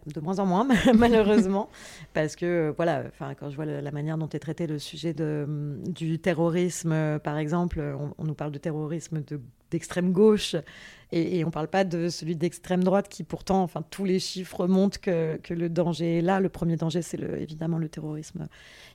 [0.06, 1.68] de moins en moins, malheureusement,
[2.14, 5.78] parce que voilà, enfin, quand je vois la, manière dont est traité le sujet de,
[5.86, 7.80] du terrorisme, par exemple,
[8.18, 9.22] on, nous parle de terrorisme
[9.74, 10.54] d'extrême gauche
[11.16, 14.66] et, on ne parle pas de celui d'extrême droite qui pourtant, enfin, tous les chiffres
[14.66, 16.40] montrent que, que le danger est là.
[16.40, 18.48] Le premier danger, c'est évidemment le terrorisme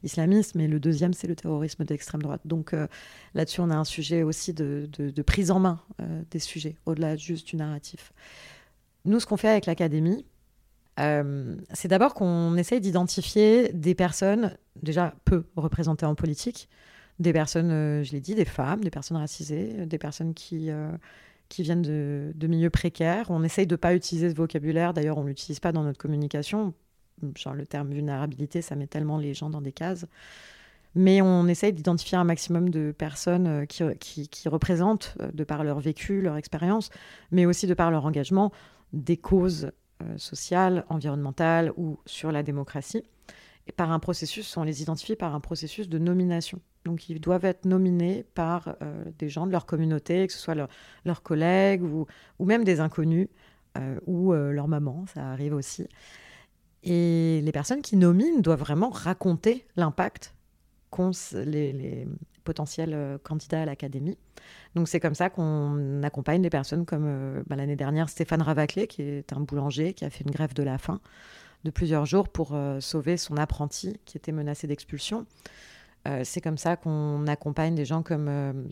[0.03, 2.41] islamiste, mais le deuxième, c'est le terrorisme d'extrême droite.
[2.43, 2.87] Donc euh,
[3.35, 7.15] là-dessus, on a un sujet aussi de, de, prise en main euh, des sujets, au-delà
[7.15, 8.11] juste du narratif.
[9.05, 10.25] Nous, ce qu'on fait avec l'académie,
[10.99, 16.67] euh, c'est d'abord qu'on essaye d'identifier des personnes déjà peu représentées en politique,
[17.19, 20.91] des personnes, euh, je l'ai dit, des femmes, des personnes racisées, des personnes qui, euh,
[21.49, 23.27] qui viennent de, milieux précaires.
[23.29, 25.99] On essaye de ne pas utiliser ce vocabulaire, d'ailleurs on ne l'utilise pas dans notre
[25.99, 26.73] communication.
[27.35, 30.05] Genre le terme vulnérabilité, ça met tellement les gens dans des cases.
[30.95, 36.19] Mais on essaye d'identifier un maximum de personnes qui, qui, représentent, de par leur vécu,
[36.21, 36.89] leur expérience,
[37.31, 38.51] mais aussi de par leur engagement,
[38.91, 43.03] des causes euh, sociale, environnementale ou sur la démocratie.
[43.75, 46.59] Par un processus, on les identifie par un processus de nomination.
[46.85, 50.55] Donc ils doivent être nominés par euh, des gens de leur communauté, que ce soit
[51.05, 52.05] leurs collègues ou,
[52.39, 53.27] ou, même des inconnus
[53.77, 55.87] euh, ou leur maman, ça arrive aussi.
[56.83, 60.33] Et les personnes qui nominent doivent vraiment raconter l'impact
[60.89, 62.07] qu'ont les,
[62.43, 64.17] potentiels candidats à l'académie.
[64.75, 68.87] Donc c'est comme ça qu'on accompagne des personnes comme euh, bah, l'année dernière Stéphane Ravaclé,
[68.87, 70.99] qui est un boulanger qui a fait une grève de la faim
[71.63, 75.25] de plusieurs jours pour euh, sauver son apprenti qui était menacé d'expulsion.
[76.07, 78.71] Euh, c'est comme ça qu'on accompagne des gens comme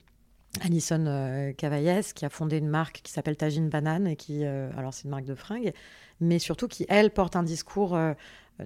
[0.62, 5.04] Alison Cavaillès, qui a fondé une marque qui s'appelle Tagine Banane, et qui, alors c'est
[5.04, 5.74] une marque de fringues,
[6.22, 7.98] mais surtout qui, elle, porte un discours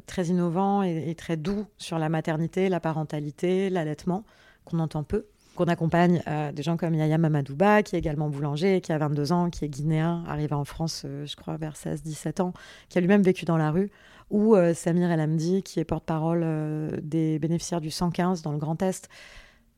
[0.06, 4.24] très innovant et, très doux sur la maternité, la parentalité, l'allaitement,
[4.64, 8.82] qu'on entend peu qu'on accompagne euh, des gens comme Yaya Mamadouba, qui est également boulanger,
[8.82, 12.42] qui a 22 ans, qui est guinéen, arrivé en France, euh, je crois, vers 16-17
[12.42, 12.54] ans,
[12.90, 13.92] qui a lui-même vécu dans la rue,
[14.32, 18.82] ou euh, Samir El Hamdi, qui est porte-parole des bénéficiaires du 115 dans le Grand
[18.82, 19.10] Est.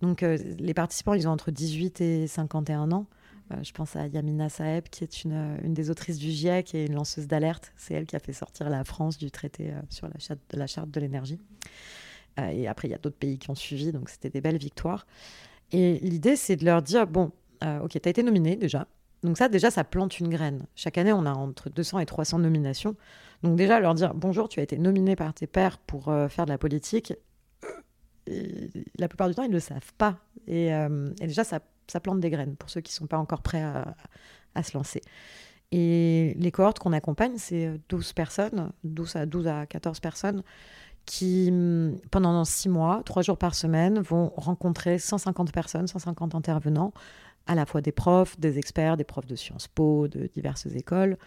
[0.02, 3.06] Donc les participants, ils ont entre 18 et 51 ans.
[3.62, 7.26] je pense à Yamina Saeb, qui est une, des autrices du GIEC et une lanceuse
[7.26, 7.72] d'alerte.
[7.78, 10.10] C'est elle qui a fait sortir la France du traité sur
[10.54, 11.40] la charte, de l'énergie.
[12.38, 15.06] et après, il y a d'autres pays qui ont suivi, donc c'était des belles victoires.
[15.72, 17.32] Et l'idée, c'est de leur dire, bon,
[17.64, 18.88] euh, ok, tu as été nominé déjà,
[19.24, 20.66] Donc ça, déjà, ça plante une graine.
[20.76, 22.96] Chaque année, on a entre 200 et 300 nominations.
[23.44, 26.46] Donc déjà, leur dire, bonjour, tu as été nominé par tes pairs pour euh, faire
[26.46, 27.14] de la politique,
[28.98, 30.18] la plupart du temps, ils ne le savent pas.
[30.48, 30.72] Et,
[31.20, 31.60] déjà, ça,
[32.02, 33.62] plante des graines pour ceux qui ne sont pas encore prêts
[34.56, 35.02] à, se lancer.
[35.74, 40.44] Et les cohortes qu'on accompagne, c'est 12 personnes, 12 à 12 à 14 personnes
[41.06, 46.94] qui, mm, pendant six mois, trois jours par semaine, vont rencontrer 150 personnes, 150 intervenants,
[47.48, 51.18] à la fois des profs, des experts, des profs de Sciences Po, de diverses écoles,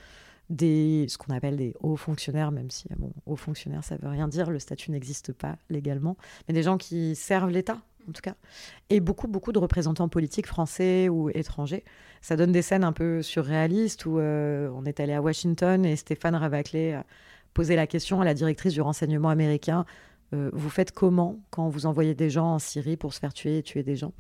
[0.51, 2.89] des, ce qu'on appelle des hauts fonctionnaires, même si,
[3.27, 7.17] hauts fonctionnaires, ça veut rien dire, le statut n'existe pas légalement, mais des gens qui
[7.17, 8.37] servent l'État, en tout cas,
[8.89, 11.85] et beaucoup, beaucoup de représentants politiques français ou étrangers.
[12.21, 15.97] Ça donne des scènes un peu surréalistes où euh, on est allé à Washington et
[15.97, 17.01] Stéphane Ravaclé
[17.57, 19.87] poser la question à la directrice du renseignement américain
[20.35, 23.59] euh, Vous faites comment quand vous envoyez des gens en Syrie pour se faire tuer
[23.59, 24.13] et tuer des gens?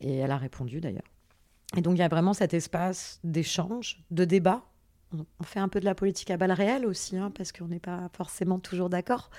[0.00, 1.08] Et elle a répondu d'ailleurs.
[1.74, 4.62] Et donc il y a vraiment cet espace d'échange, de débat.
[5.40, 7.80] On fait un peu de la politique à balles réelles aussi, hein, parce qu'on n'est
[7.80, 9.30] pas forcément toujours d'accord.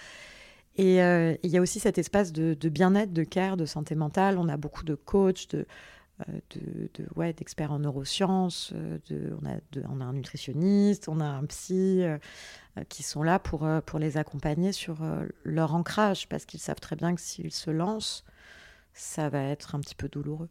[0.77, 4.37] Et euh, il y a aussi cet espace de, bien-être, de care, de santé mentale.
[4.37, 5.65] On a beaucoup de coachs, de,
[6.27, 9.31] euh, ouais, d'experts en neurosciences, euh,
[9.89, 12.03] on, a un nutritionniste, on a un psy
[12.89, 14.97] qui sont là pour, pour les accompagner sur
[15.43, 18.25] leur ancrage, parce qu'ils savent très bien que s'ils se lancent,
[18.93, 20.49] ça va être un petit peu douloureux.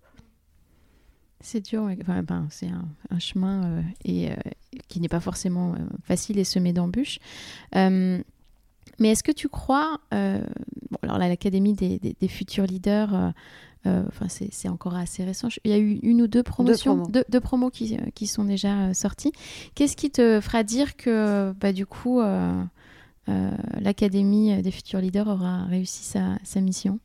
[1.41, 2.71] C'est dur, enfin, ben, c'est
[3.11, 4.31] un, chemin et,
[4.89, 7.19] qui n'est pas forcément facile et semé d'embûches.
[7.75, 8.23] mais
[9.01, 13.33] est-ce que tu crois, bon, alors l'Académie des, des, futurs leaders,
[13.87, 15.49] euh, enfin, c'est encore assez récent.
[15.65, 18.89] Il y a eu une ou deux promotions, deux promos, qui, euh, qui, sont déjà
[18.89, 19.33] euh, sorties.
[19.75, 22.21] Qu'est-ce qui te fera dire que, bah, du coup,
[23.27, 26.99] l'Académie des futurs leaders aura réussi sa, sa mission?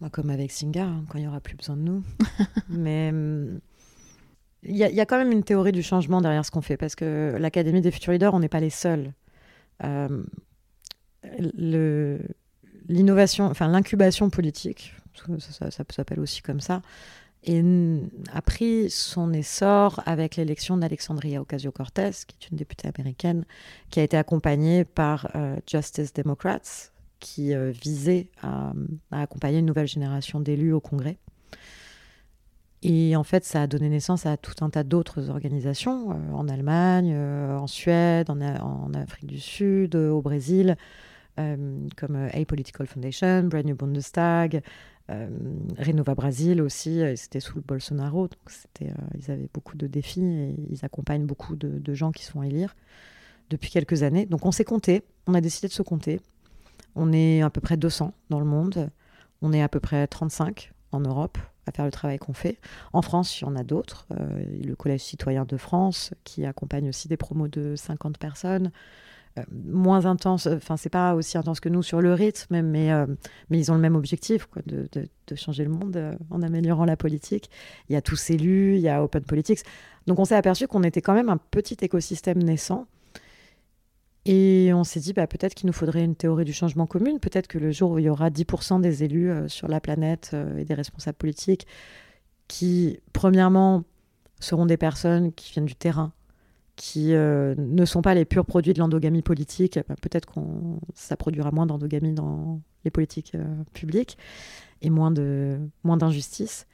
[0.00, 2.02] Bah, Comme avec Singa, hein, quand il n'y aura plus besoin de nous.
[2.68, 3.12] Mais.
[4.66, 7.36] Il y, a quand même une théorie du changement derrière ce qu'on fait, parce que
[7.38, 9.12] l'Académie des futurs leaders, on n'est pas les seuls.
[12.88, 14.94] l'innovation, enfin l'incubation politique,
[15.38, 16.82] ça, s'appelle aussi comme ça,
[18.32, 23.44] a pris son essor avec l'élection d'Alexandria Ocasio-Cortez, qui est une députée américaine,
[23.90, 28.72] qui a été accompagnée par euh, Justice Democrats, qui euh, visait à,
[29.10, 31.18] accompagner une nouvelle génération d'élus au Congrès.
[32.84, 36.48] Et en fait, ça a donné naissance à tout un tas d'autres organisations, euh, en
[36.48, 40.76] Allemagne, en Suède, en, Afrique du Sud, au Brésil,
[41.36, 44.62] comme A Political Foundation, Brand New Bundestag,
[45.10, 45.28] euh,
[45.78, 48.38] Renova Brasil aussi, euh, c'était sous le Bolsonaro, donc
[48.80, 52.46] euh, ils avaient beaucoup de défis et ils accompagnent beaucoup de, gens qui sont à
[52.46, 52.74] élire
[53.50, 54.24] depuis quelques années.
[54.24, 56.20] Donc on s'est compté, on a décidé de se compter.
[56.94, 58.90] On est à peu près 200 dans le monde,
[59.42, 62.58] on est à peu près 35 en Europe à faire le travail qu'on fait.
[62.92, 64.06] En France, il y en a d'autres.
[64.10, 68.70] le Collège citoyen de France qui accompagne aussi des promos de 50 personnes.
[69.38, 73.06] Euh, moins intense, enfin c'est pas aussi intense que nous sur le rythme, mais, euh,
[73.50, 76.96] mais ils ont le même objectif, de, de, changer le monde euh, en améliorant la
[76.96, 77.50] politique.
[77.88, 79.60] Il y a tous élus, il y a Open Politics.
[80.06, 82.86] Donc on s'est aperçu qu'on était quand même un petit écosystème naissant.
[84.26, 87.46] Et on s'est dit, bah, peut-être qu'il nous faudrait une théorie du changement commune, peut-être
[87.46, 90.74] que le jour où il y aura 10% des élus sur la planète et des
[90.74, 91.66] responsables politiques
[92.48, 93.84] qui, premièrement,
[94.40, 96.12] seront des personnes qui viennent du terrain,
[96.76, 99.78] qui euh, ne sont pas les purs produits de l'endogamie politique.
[99.88, 100.40] Bah, peut-être que
[100.94, 104.18] ça produira moins d'endogamie dans les politiques euh, publiques
[104.82, 106.66] et moins de moins d'injustice.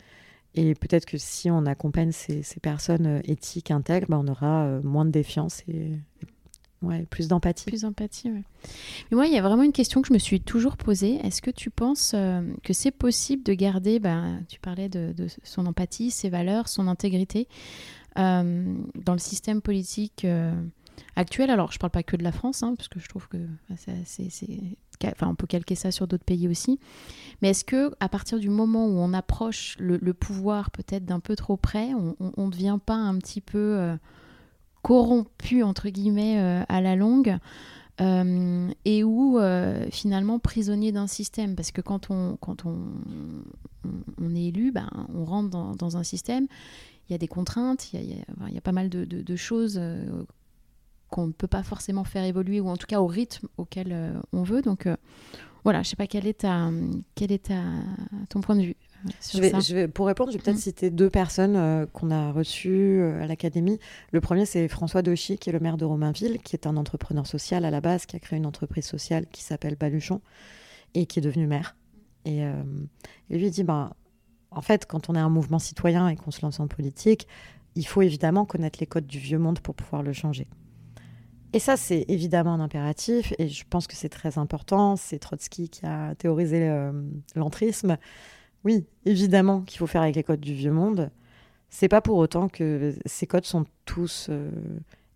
[0.54, 5.04] Et peut-être que si on accompagne ces, personnes euh, éthiques, intègres, bah, on aura moins
[5.04, 5.92] de défiance et,
[7.10, 7.66] plus d'empathie.
[7.66, 8.42] Plus d'empathie, oui.
[9.10, 11.16] Mais moi, il y a vraiment une question que je me suis toujours posée.
[11.24, 12.14] Est-ce que tu penses
[12.62, 17.48] que c'est possible de garder, bah, tu parlais de, son empathie, ses valeurs, son intégrité
[18.18, 20.54] euh, dans le système politique euh,
[21.16, 21.50] actuel?
[21.50, 23.38] Alors, je ne parle pas que de la France, hein, parce que je trouve que
[23.76, 23.94] c'est,
[25.04, 26.78] enfin, on peut calquer ça sur d'autres pays aussi.
[27.42, 31.36] Mais est-ce que, à partir du moment où on approche le, pouvoir peut-être d'un peu
[31.36, 33.96] trop près, on ne devient pas un petit peu
[34.80, 37.36] euh, corrompu entre guillemets à la longue
[37.98, 39.38] et où
[39.90, 42.78] finalement prisonnier d'un système parce que quand on quand on,
[44.18, 46.46] on, est élu, ben, on rentre dans, un système
[47.10, 50.22] il y a des contraintes, il y a, pas mal de, choses euh,
[51.08, 54.12] qu'on ne peut pas forcément faire évoluer, ou en tout cas au rythme auquel euh,
[54.32, 54.62] on veut.
[54.62, 54.96] Donc euh,
[55.64, 56.46] voilà, je sais pas quel est,
[57.16, 57.52] quel est
[58.28, 58.76] ton point de vue.
[59.32, 60.60] Je vais, je vais, pour répondre, je vais peut-être mm.
[60.60, 63.78] citer deux personnes qu'on a reçues à l'Académie.
[64.12, 67.26] Le premier, c'est François Dauchy, qui est le maire de Romainville, qui est un entrepreneur
[67.26, 70.20] social à la base, qui a créé une entreprise sociale qui s'appelle Baluchon
[70.94, 71.76] et qui est devenu maire.
[72.24, 73.92] Et, et lui dit, ben,
[74.50, 77.26] en fait, quand on est un mouvement citoyen et qu'on se lance en politique,
[77.76, 80.48] il faut évidemment connaître les codes du vieux monde pour pouvoir le changer.
[81.52, 84.94] Et ça, c'est évidemment un impératif, et je pense que c'est très important.
[84.96, 86.92] C'est Trotsky qui a théorisé euh,
[87.34, 87.96] l'entrisme.
[88.64, 91.11] Oui, évidemment qu'il faut faire avec les codes du vieux monde.
[91.70, 94.51] C'est pas pour autant que ces codes sont tous euh,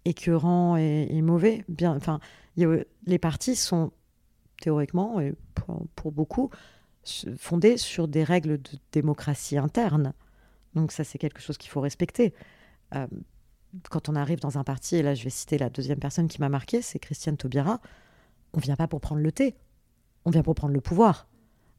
[0.05, 1.65] écœurants et, mauvais.
[1.69, 2.21] Bien, enfin,
[2.57, 3.93] les partis sont
[4.61, 5.35] théoriquement et
[5.97, 6.51] pour, beaucoup
[7.37, 10.15] fondés sur des règles de démocratie interne.
[10.75, 12.35] Donc ça, c'est quelque chose qu'il faut respecter.
[12.95, 13.07] Euh,
[13.91, 16.41] quand on arrive dans un parti, et là je vais citer la deuxième personne qui
[16.41, 17.81] m'a marqué, c'est Christiane Taubira,
[18.53, 19.57] on vient pas pour prendre le thé,
[20.25, 21.27] on vient pour prendre le pouvoir.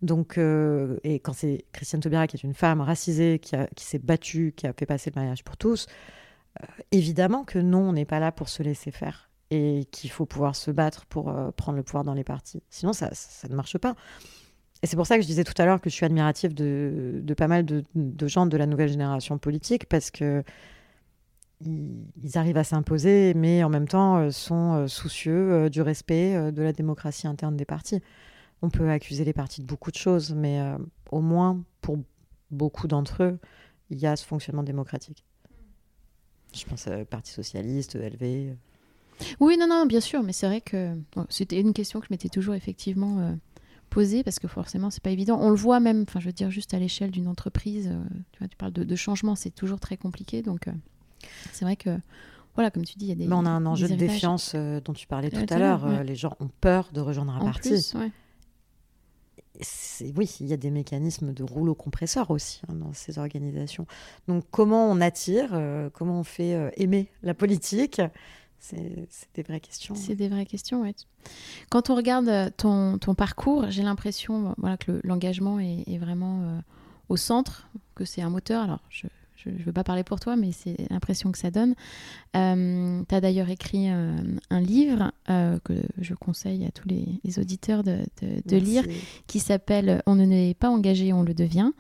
[0.06, 4.00] Donc, euh, et quand c'est Christiane Taubira qui est une femme racisée, qui, qui s'est
[4.00, 5.88] battue, qui a fait passer le mariage pour tous,
[6.62, 10.26] euh, évidemment que non, on n'est pas là pour se laisser faire et qu'il faut
[10.26, 12.62] pouvoir se battre pour euh, prendre le pouvoir dans les partis.
[12.70, 13.96] Sinon, ça, ça, ne marche pas.
[14.84, 17.34] Et c'est pour ça que je disais tout à l'heure que je suis admirative de,
[17.36, 20.44] pas mal de, de, gens de la nouvelle génération politique parce que
[21.62, 27.28] ils, arrivent à s'imposer, mais en même temps sont soucieux du respect de la démocratie
[27.28, 28.02] interne des partis.
[28.62, 30.60] On peut accuser les partis de beaucoup de choses, mais
[31.12, 32.00] au moins pour
[32.52, 33.40] beaucoup d'entre eux,
[33.90, 35.24] il y a ce fonctionnement démocratique.
[36.54, 38.56] Je pense au Parti socialiste, LV.
[39.40, 40.96] Oui, non, non, bien sûr, mais c'est vrai que
[41.30, 43.38] c'était une question que je m'étais toujours effectivement
[43.90, 45.38] posée parce que forcément, c'est pas évident.
[45.40, 47.94] On le voit même, enfin, je veux dire, juste à l'échelle d'une entreprise.
[48.32, 50.70] tu vois, tu parles de, de changement, c'est toujours très compliqué, donc.
[51.52, 51.98] C'est vrai que,
[52.56, 53.28] voilà, comme tu dis, il y a des.
[53.28, 55.86] Mais on a un enjeu de défiance euh, dont tu parlais tout à l'heure.
[55.86, 57.94] Euh, les gens ont peur de rejoindre un parti.
[60.16, 63.86] Oui, il y a des mécanismes de rouleau compresseur aussi hein, dans ces organisations.
[64.28, 68.02] Donc, comment on attire, euh, comment on fait aimer la politique?
[68.60, 69.96] C'est des vraies questions.
[69.96, 70.96] C'est des vraies questions, oui.
[71.70, 76.62] Quand on regarde ton, ton parcours, j'ai l'impression voilà, que l'engagement est, est, vraiment
[77.10, 78.64] au centre, que c'est un moteur.
[78.64, 79.06] Alors, je,
[79.46, 81.76] je ne veux pas parler pour toi, mais c'est l'impression que ça donne.
[82.36, 84.18] Euh, tu as d'ailleurs écrit euh,
[84.50, 88.06] un livre euh, que je conseille à tous les, auditeurs de,
[88.58, 88.84] lire,
[89.28, 91.72] qui s'appelle On ne n'est pas engagé, on le devient.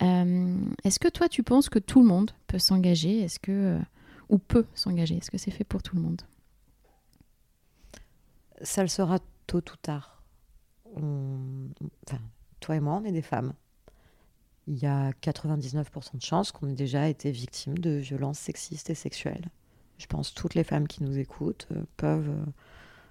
[0.00, 3.20] Est-ce que toi, tu penses que tout le monde peut s'engager?
[3.20, 3.78] Est-ce que
[4.28, 5.16] ou peut s'engager?
[5.16, 6.22] Est-ce que c'est fait pour tout le monde?
[8.62, 10.22] Ça le sera tôt ou tard.
[10.96, 12.20] Enfin,
[12.60, 13.52] toi et moi, on est des femmes
[14.68, 18.94] il y a 99% de chances qu'on ait déjà été victime de violences sexistes et
[18.94, 19.48] sexuelles.
[19.96, 22.44] Je pense que toutes les femmes qui nous écoutent euh, peuvent euh,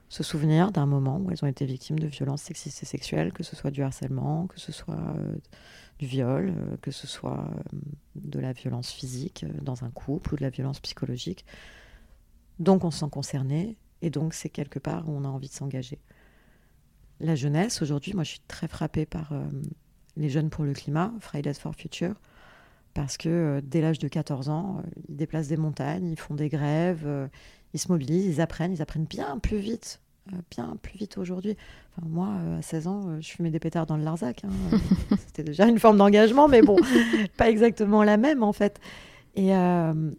[0.08, 3.42] se souvenir d'un moment où elles ont été victimes de violences sexistes et sexuelles, que
[3.44, 5.36] ce soit du harcèlement, que ce soit euh,
[5.98, 7.50] du viol, que ce soit
[8.16, 11.44] de la violence physique dans un couple ou de la violence psychologique.
[12.60, 15.54] Donc on se sent concerné et donc c'est quelque part où on a envie de
[15.54, 16.00] s'engager.
[17.20, 19.34] La jeunesse, aujourd'hui, moi je suis très frappée par
[20.18, 22.16] les jeunes pour le climat, Fridays for Future,
[22.94, 26.34] parce que euh, dès l'âge de 14 ans, euh, ils déplacent des montagnes, ils font
[26.34, 27.28] des grèves, euh,
[27.74, 30.02] ils se mobilisent, ils apprennent, ils apprennent bien plus vite,
[30.50, 31.56] bien plus vite aujourd'hui.
[31.96, 34.44] Enfin, moi, à 16 ans, je fumais des pétards dans le Larzac.
[34.44, 34.78] Hein.
[35.28, 36.78] C'était déjà une forme d'engagement, mais bon,
[37.38, 38.80] pas exactement la même en fait.
[39.36, 39.52] Et,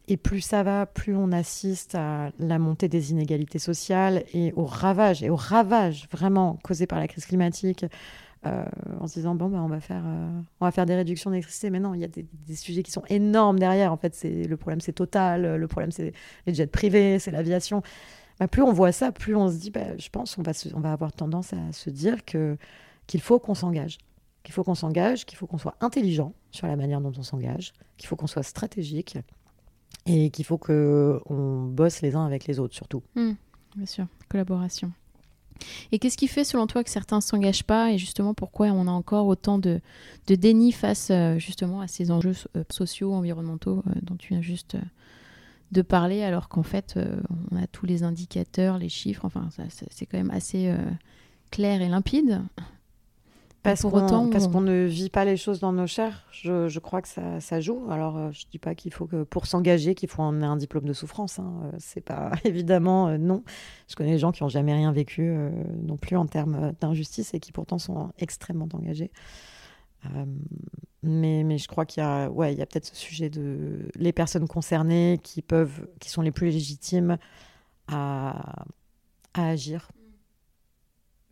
[0.06, 4.64] et, plus ça va, plus on assiste à la montée des inégalités sociales et au
[4.64, 7.84] ravage, et au ravage vraiment causé par la crise climatique,
[8.46, 8.64] euh,
[9.00, 11.70] en se disant bon bah, on va faire euh, on va faire des réductions d'électricité.
[11.70, 13.92] Mais non il y a des, sujets qui sont énormes derrière.
[13.92, 15.56] En fait c'est le problème c'est Total.
[15.56, 16.12] Le problème c'est
[16.46, 17.82] les jets privés c'est l'aviation.
[18.38, 20.80] Bah, plus on voit ça plus on se dit bah, je pense on va on
[20.80, 22.56] va avoir tendance à se dire que
[23.06, 23.98] qu'il faut qu'on s'engage.
[24.44, 27.72] Qu'il faut qu'on s'engage qu'il faut qu'on soit intelligent sur la manière dont on s'engage
[27.96, 29.18] qu'il faut qu'on soit stratégique
[30.06, 33.02] et qu'il faut que on bosse les uns avec les autres surtout.
[33.16, 33.32] Mmh,
[33.76, 34.06] bien sûr.
[34.28, 34.92] Collaboration
[35.92, 38.86] et qu'est-ce qui fait selon toi que certains ne s'engagent pas et justement pourquoi on
[38.86, 39.80] a encore autant de,
[40.26, 44.76] déni face euh, justement à ces enjeux euh, sociaux, environnementaux euh, dont tu viens juste
[45.72, 46.98] de parler alors qu'en fait
[47.52, 50.74] on a tous les indicateurs, les chiffres, enfin c'est quand même assez
[51.50, 52.40] clair et limpide
[53.62, 57.40] parce qu'on ne vit pas les choses dans nos chairs, je, je crois que ça,
[57.40, 57.86] ça, joue.
[57.90, 60.46] Alors, euh, je ne dis pas qu'il faut que pour s'engager, qu'il faut en ait
[60.46, 61.38] un diplôme de souffrance.
[61.38, 61.52] Hein.
[61.64, 63.42] Euh, c'est pas évidemment euh, non.
[63.88, 65.34] Je connais des gens qui n'ont jamais rien vécu
[65.82, 69.10] non plus en termes d'injustice et qui pourtant sont extrêmement engagés.
[71.02, 73.88] mais, mais je crois qu'il y a, ouais, il y a peut-être ce sujet de
[73.96, 77.18] les personnes concernées qui peuvent, qui sont les plus légitimes
[77.88, 78.64] à,
[79.34, 79.90] à agir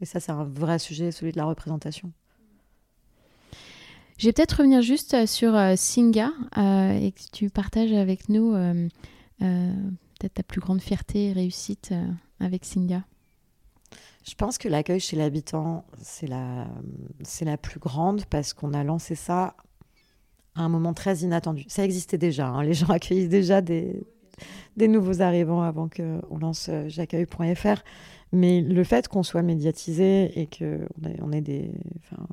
[0.01, 2.13] et ça, c'est un vrai sujet, celui de la représentation.
[4.19, 8.29] Je vais peut-être revenir juste euh, sur euh, Singa euh, et que tu partages avec
[8.29, 8.53] nous
[9.39, 11.93] peut-être ta plus grande fierté et réussite
[12.41, 13.05] avec Singa.
[14.27, 16.67] Je pense que l'accueil chez l'habitant, c'est la,
[17.23, 19.55] c'est la plus grande parce qu'on a lancé ça
[20.55, 21.67] à un moment très inattendu.
[21.69, 22.63] Ça existait déjà, hein.
[22.63, 24.07] les gens accueillent déjà des,
[24.79, 27.83] des nouveaux arrivants avant qu'on lance j'accueille.fr.
[28.33, 31.71] Mais le fait qu'on soit médiatisé et qu'on ait, on ait des.
[31.99, 32.27] Enfin,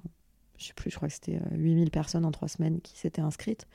[0.58, 3.68] je sais plus, je crois que c'était 8000 personnes en trois semaines qui s'étaient inscrites.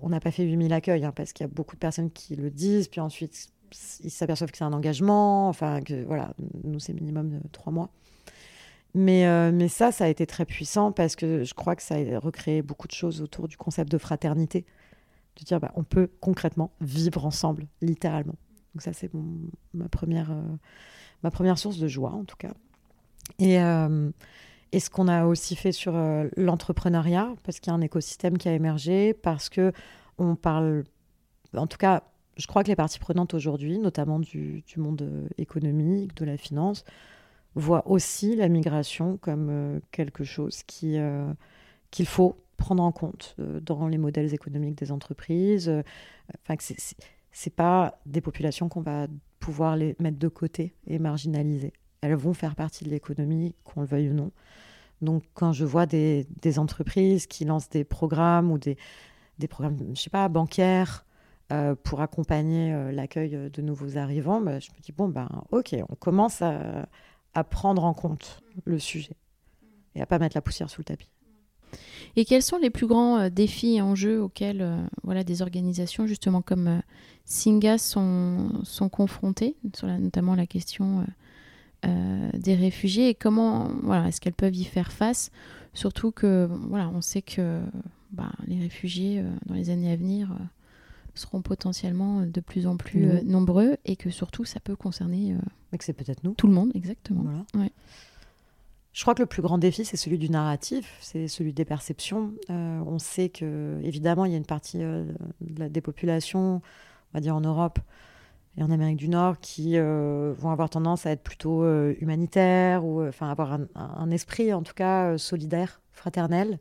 [0.00, 2.36] on n'a pas fait 8000 accueils hein, parce qu'il y a beaucoup de personnes qui
[2.36, 3.50] le disent, puis ensuite
[4.02, 7.90] ils s'aperçoivent que c'est un engagement, enfin que voilà, nous c'est minimum de trois mois.
[8.94, 11.94] Mais, euh, mais ça, ça a été très puissant parce que je crois que ça
[11.94, 14.66] a recréé beaucoup de choses autour du concept de fraternité.
[15.36, 18.34] De dire, bah, on peut concrètement vivre ensemble, littéralement.
[18.74, 19.10] Donc ça, c'est
[19.74, 20.42] ma, première, euh,
[21.22, 22.54] ma première source de joie, en tout cas.
[23.38, 24.10] Et, euh,
[24.72, 25.94] et ce qu'on a aussi fait sur
[26.36, 29.72] l'entrepreneuriat, parce qu'il y a un écosystème qui a émergé, parce que
[30.18, 30.84] on parle,
[31.54, 32.02] en tout cas,
[32.36, 36.84] je crois que les parties prenantes aujourd'hui, notamment du, du monde économique, de la finance,
[37.54, 41.32] voit aussi la migration comme euh, quelque chose qui, euh,
[41.90, 45.70] qu'il faut prendre en compte euh, dans les modèles économiques des entreprises.
[46.42, 46.96] Enfin, c'est,
[47.32, 49.06] c'est pas des populations qu'on va
[49.40, 51.72] pouvoir les mettre de côté et marginaliser.
[52.00, 54.30] Elles vont faire partie de l'économie, qu'on le veuille ou non.
[55.00, 56.26] Donc, quand je vois des,
[56.58, 58.76] entreprises qui lancent des programmes ou des,
[59.48, 61.04] programmes, je sais pas, bancaires,
[61.82, 66.40] pour accompagner l'accueil de nouveaux arrivants, bah, je me dis, bon, ben, ok, on commence
[66.40, 69.16] à, prendre en compte le sujet
[69.94, 71.10] et à pas mettre la poussière sous le tapis.
[72.16, 76.06] Et quels sont les plus grands euh, défis et enjeux auxquels euh, voilà, des organisations
[76.06, 76.78] justement comme euh,
[77.24, 81.06] Singa sont, sont confrontées, sur notamment la question
[81.84, 85.30] des réfugiés et comment voilà, est-ce qu'elles peuvent y faire face?
[85.74, 87.60] Surtout que voilà, on sait que
[88.12, 90.28] bah, les réfugiés dans les années à venir
[91.14, 95.76] seront potentiellement de plus en plus euh, nombreux et que surtout ça peut concerner euh,
[95.80, 96.34] c'est peut-être nous.
[96.34, 97.24] tout le monde exactement.
[98.92, 102.32] Je crois que le plus grand défi c'est celui du narratif c'est celui des perceptions.
[102.50, 104.80] Euh, on sait que évidemment il y a une partie
[105.40, 106.62] des populations
[107.12, 107.78] on va dire en Europe
[108.56, 113.30] et en Amérique du Nord qui vont avoir tendance à être plutôt humanitaires ou enfin
[113.30, 116.58] avoir un, esprit en tout cas solidaire fraternel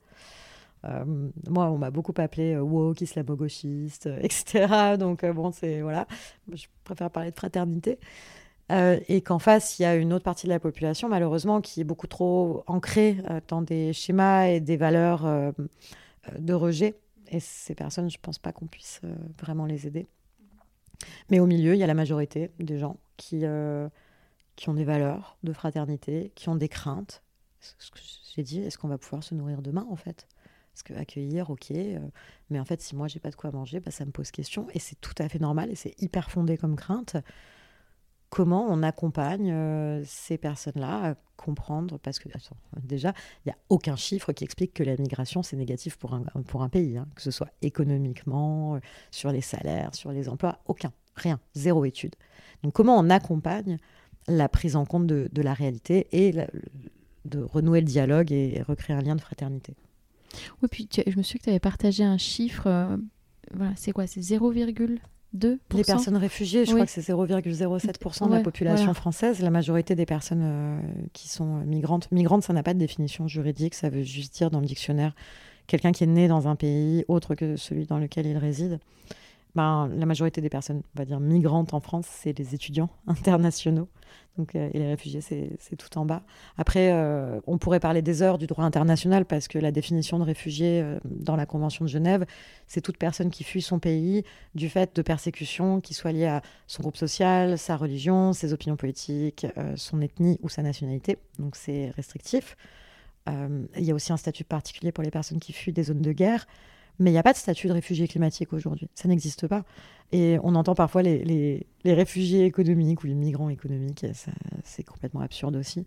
[0.85, 1.05] euh,
[1.49, 4.97] moi, on m'a beaucoup appelé euh, woke, islamo-gauchiste, euh, etc.
[4.97, 6.07] Donc, bon, c'est voilà.
[6.51, 7.99] Je préfère parler de fraternité.
[8.69, 11.83] et qu'en face, il y a une autre partie de la population, malheureusement, qui est
[11.83, 13.17] beaucoup trop ancrée
[13.49, 15.53] dans des schémas et des valeurs
[16.39, 16.95] de rejet.
[17.27, 19.01] Et ces personnes, je ne pense pas qu'on puisse
[19.41, 20.07] vraiment les aider.
[21.29, 23.43] Mais au milieu, il y a la majorité des gens qui,
[24.55, 27.23] qui ont des valeurs de fraternité, qui ont des craintes.
[27.59, 27.99] Ce que
[28.35, 30.27] j'ai dit, est-ce qu'on va pouvoir se nourrir demain, en fait?
[30.73, 31.99] Parce que accueillir, ok, euh,
[32.49, 34.67] mais en fait, si moi j'ai pas de quoi manger, bah, ça me pose question
[34.73, 37.17] et c'est tout à fait normal et c'est hyper fondé comme crainte.
[38.31, 42.29] Comment on accompagne euh, ces personnes-là à comprendre Parce que
[42.81, 43.13] déjà,
[43.45, 46.63] il n'y a aucun chiffre qui explique que la migration c'est négatif pour un, pour
[46.63, 48.79] un pays, hein, que ce soit économiquement, euh,
[49.11, 52.15] sur les salaires, sur les emplois, aucun, rien, zéro étude.
[52.63, 53.77] Donc comment on accompagne
[54.29, 56.31] la prise en compte de, la réalité et
[57.25, 59.75] de renouer le dialogue et recréer un lien de fraternité?
[60.61, 62.67] Oui, puis je me suis que tu avais partagé un chiffre.
[62.67, 62.95] Euh,
[63.53, 64.21] voilà, c'est quoi C'est
[65.37, 69.41] 0,2 les personnes réfugiées, je crois que c'est 0,07% de la population française.
[69.41, 70.79] La majorité des personnes euh,
[71.13, 72.11] qui sont migrantes.
[72.11, 73.75] Migrantes, ça n'a pas de définition juridique.
[73.75, 75.13] Ça veut juste dire dans le dictionnaire
[75.67, 78.79] quelqu'un qui est né dans un pays autre que celui dans lequel il réside.
[79.55, 83.89] Ben, la majorité des personnes, on va dire migrantes en France, c'est les étudiants internationaux.
[84.37, 86.23] Donc, euh, et les réfugiés, c'est tout en bas.
[86.57, 90.23] Après, euh, on pourrait parler des heures du droit international parce que la définition de
[90.23, 92.25] réfugié euh, dans la Convention de Genève,
[92.67, 94.23] c'est toute personne qui fuit son pays
[94.55, 98.77] du fait de persécutions qui soient liées à son groupe social, sa religion, ses opinions
[98.77, 99.45] politiques,
[99.75, 101.17] son ethnie ou sa nationalité.
[101.39, 102.55] Donc, c'est restrictif.
[103.27, 106.11] Il y a aussi un statut particulier pour les personnes qui fuient des zones de
[106.11, 106.47] guerre.
[107.01, 108.87] Mais il n'y a pas de statut de réfugié climatique aujourd'hui.
[108.93, 109.65] Ça n'existe pas.
[110.11, 111.23] Et on entend parfois les,
[111.83, 114.05] les, réfugiés économiques ou les migrants économiques.
[114.63, 115.83] C'est complètement absurde aussi.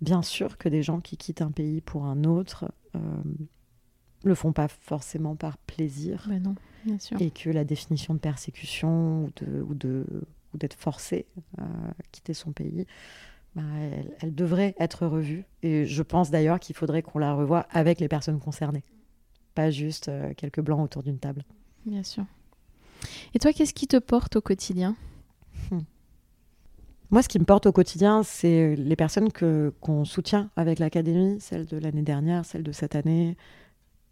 [0.00, 3.00] Bien sûr que des gens qui quittent un pays pour un autre euh,
[4.22, 6.26] le font pas forcément par plaisir.
[6.28, 7.20] Bah non, bien sûr.
[7.20, 10.06] Et que la définition de persécution ou de ou de
[10.54, 11.26] ou d'être forcé
[11.58, 11.64] à
[12.12, 12.86] quitter son pays,
[13.56, 15.44] bah, elle, elle, devrait être revue.
[15.62, 18.84] Et je pense d'ailleurs qu'il faudrait qu'on la revoie avec les personnes concernées
[19.56, 21.42] pas juste euh, quelques blancs autour d'une table.
[21.86, 22.24] Bien sûr.
[23.34, 24.94] Et toi, qu'est-ce qui te porte au quotidien?
[25.70, 25.80] Hmm.
[27.10, 31.40] Moi, ce qui me porte au quotidien, c'est les personnes que, qu'on soutient avec l'Académie,
[31.40, 33.36] celles de l'année dernière, celles de cette année.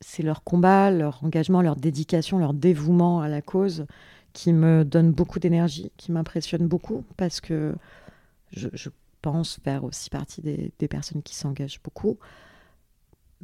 [0.00, 3.86] C'est leur combat, leur engagement, leur dédication, leur dévouement à la cause
[4.32, 7.74] qui me donne beaucoup d'énergie, qui m'impressionne beaucoup parce que
[8.52, 8.68] je,
[9.22, 12.18] pense faire aussi partie des, des personnes qui s'engagent beaucoup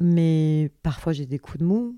[0.01, 1.97] mais parfois j'ai des coups de mou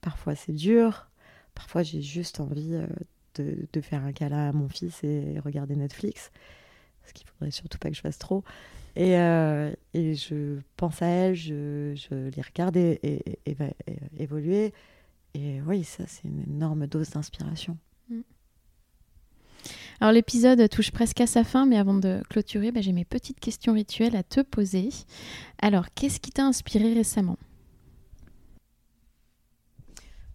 [0.00, 1.08] parfois c'est dur,
[1.54, 2.86] parfois j'ai juste envie euh,
[3.34, 6.30] de, de, faire un câlin à mon fils et regarder Netflix,
[7.04, 8.44] ce qu'il faudrait surtout pas que je fasse trop.
[8.96, 13.56] Et, euh, et je pense à elle, je, je les regarde et, et, et
[14.18, 14.72] évoluer.
[15.34, 17.76] Et oui, ça, c'est une énorme dose d'inspiration.
[20.00, 23.40] Alors l'épisode touche presque à sa fin, mais avant de clôturer, bah, j'ai mes petites
[23.40, 24.90] questions rituelles à te poser.
[25.60, 27.36] Alors, qu'est-ce qui t'a inspiré récemment?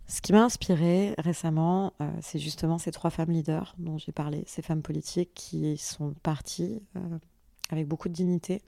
[0.05, 4.43] Ce qui m'a inspiré récemment, euh, c'est justement ces trois femmes leaders dont j'ai parlé,
[4.47, 7.17] ces femmes politiques qui sont parties euh,
[7.69, 8.61] avec beaucoup de dignité.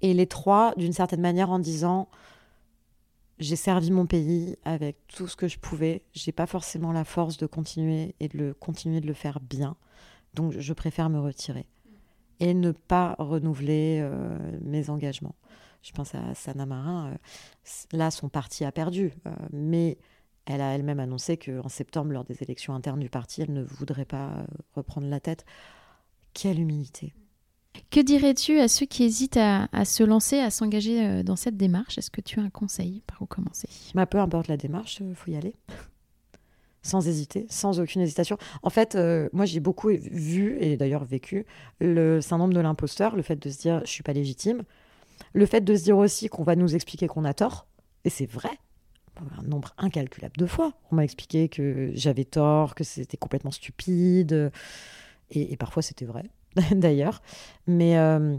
[0.00, 2.08] Et les trois, d'une certaine manière, en disant
[3.38, 6.02] j'ai servi mon pays avec tout ce que je pouvais.
[6.12, 9.76] J'ai pas forcément la force de continuer et de continuer de le faire bien.
[10.34, 11.66] Donc je préfère me retirer
[12.40, 15.34] et ne pas renouveler euh, mes engagements.
[15.82, 17.12] Je pense à Sana Marin.
[17.12, 17.16] Euh,
[17.92, 19.98] là, son parti a perdu, euh, mais
[20.46, 24.06] elle a elle-même annoncé qu'en septembre, lors des élections internes du parti, elle ne voudrait
[24.06, 25.44] pas reprendre la tête.
[26.32, 27.14] Quelle humilité.
[27.90, 31.98] Que dirais-tu à ceux qui hésitent à, se lancer, à s'engager dans cette démarche?
[31.98, 33.68] Est-ce que tu as un conseil par où commencer?
[33.94, 35.54] Bah, Peu importe la démarche, il faut y aller.
[36.82, 38.38] Sans hésiter, sans aucune hésitation.
[38.62, 41.44] En fait, euh, moi j'ai beaucoup vu et d'ailleurs vécu
[41.80, 44.62] le syndrome de l'imposteur, le fait de se dire je suis pas légitime,
[45.34, 47.66] le fait de se dire aussi qu'on va nous expliquer qu'on a tort,
[48.04, 48.50] et c'est vrai,
[49.38, 50.72] un nombre incalculable de fois.
[50.90, 54.50] On m'a expliqué que j'avais tort, que c'était complètement stupide,
[55.30, 56.30] et parfois c'était vrai.
[56.72, 57.22] d'ailleurs.
[57.66, 58.36] Mais, euh,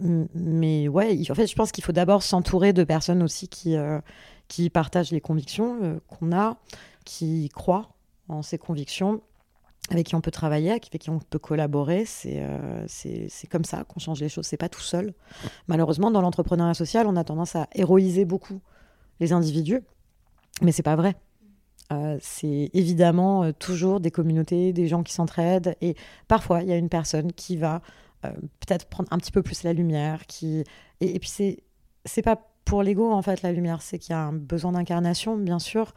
[0.00, 3.98] mais ouais, en fait, je pense qu'il faut d'abord s'entourer de personnes aussi qui, euh,
[4.48, 6.56] qui partagent les convictions euh, qu'on a,
[7.04, 7.90] qui croient
[8.28, 9.22] en ces convictions,
[9.90, 12.04] avec qui on peut travailler, avec qui on peut collaborer.
[12.04, 12.42] C'est
[12.88, 14.46] c'est comme ça qu'on change les choses.
[14.46, 15.14] C'est pas tout seul.
[15.68, 18.60] Malheureusement, dans l'entrepreneuriat social, on a tendance à héroïser beaucoup
[19.20, 19.82] les individus,
[20.60, 21.14] mais c'est pas vrai.
[21.92, 25.76] Euh, c'est évidemment euh, toujours des communautés, des gens qui s'entraident.
[25.80, 25.94] Et
[26.28, 27.80] parfois, il y a une personne qui va
[28.24, 28.30] euh,
[28.60, 30.26] peut-être prendre un petit peu plus la lumière.
[30.26, 30.64] Qui...
[31.00, 31.62] Et, puis, c'est,
[32.04, 33.80] c'est pas pour l'ego, en fait, la lumière.
[33.80, 35.94] C'est qu'il y a un besoin d'incarnation, bien sûr.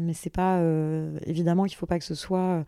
[0.00, 0.60] Mais c'est pas
[1.26, 2.64] évidemment qu'il faut pas que ce soit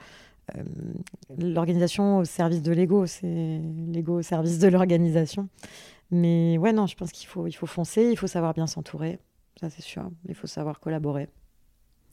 [1.36, 3.06] l'organisation au service de l'ego.
[3.06, 5.48] C'est l'ego au service de l'organisation.
[6.10, 9.18] Mais ouais, non, je pense qu'il faut, il faut foncer, il faut savoir bien s'entourer.
[9.60, 10.08] Ça, c'est sûr.
[10.28, 11.28] Il faut savoir collaborer.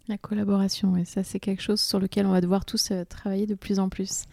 [0.09, 3.47] La collaboration, oui, ça c'est quelque chose sur lequel on va devoir tous euh, travailler
[3.47, 4.25] de plus en plus.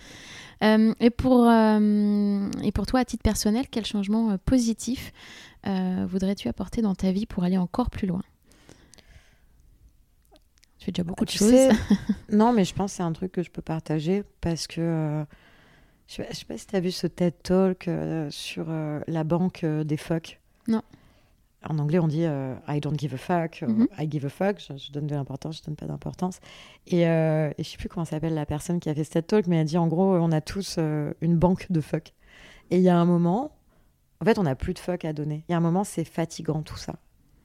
[0.63, 5.13] Euh, et, pour, euh, et pour toi, à titre personnel, quel changement positif
[5.65, 8.23] voudrais-tu apporter dans ta vie pour aller encore plus loin?
[10.79, 11.53] Tu fais déjà beaucoup de choses.
[12.31, 15.23] non, mais je pense que c'est un truc que je peux partager parce que
[16.09, 17.91] je ne sais pas si tu as vu ce TED Talk
[18.31, 18.69] sur
[19.07, 20.41] la banque des fuck.
[20.67, 20.83] Non
[21.69, 23.87] en anglais, on dit euh, I don't give a fuck, mhm.
[23.99, 26.41] I give a fuck, je, donne de l'importance, je donne pas d'importance.
[26.87, 29.47] Et, euh, et, je sais plus comment s'appelle la personne qui a fait cette talk,
[29.47, 32.15] mais elle a dit en gros, on a tous euh, une banque de fuck.
[32.71, 33.53] Et il y a un moment,
[34.21, 35.45] en fait, on n'a plus de fuck à donner.
[35.49, 36.95] Il y a un moment, c'est fatigant tout ça.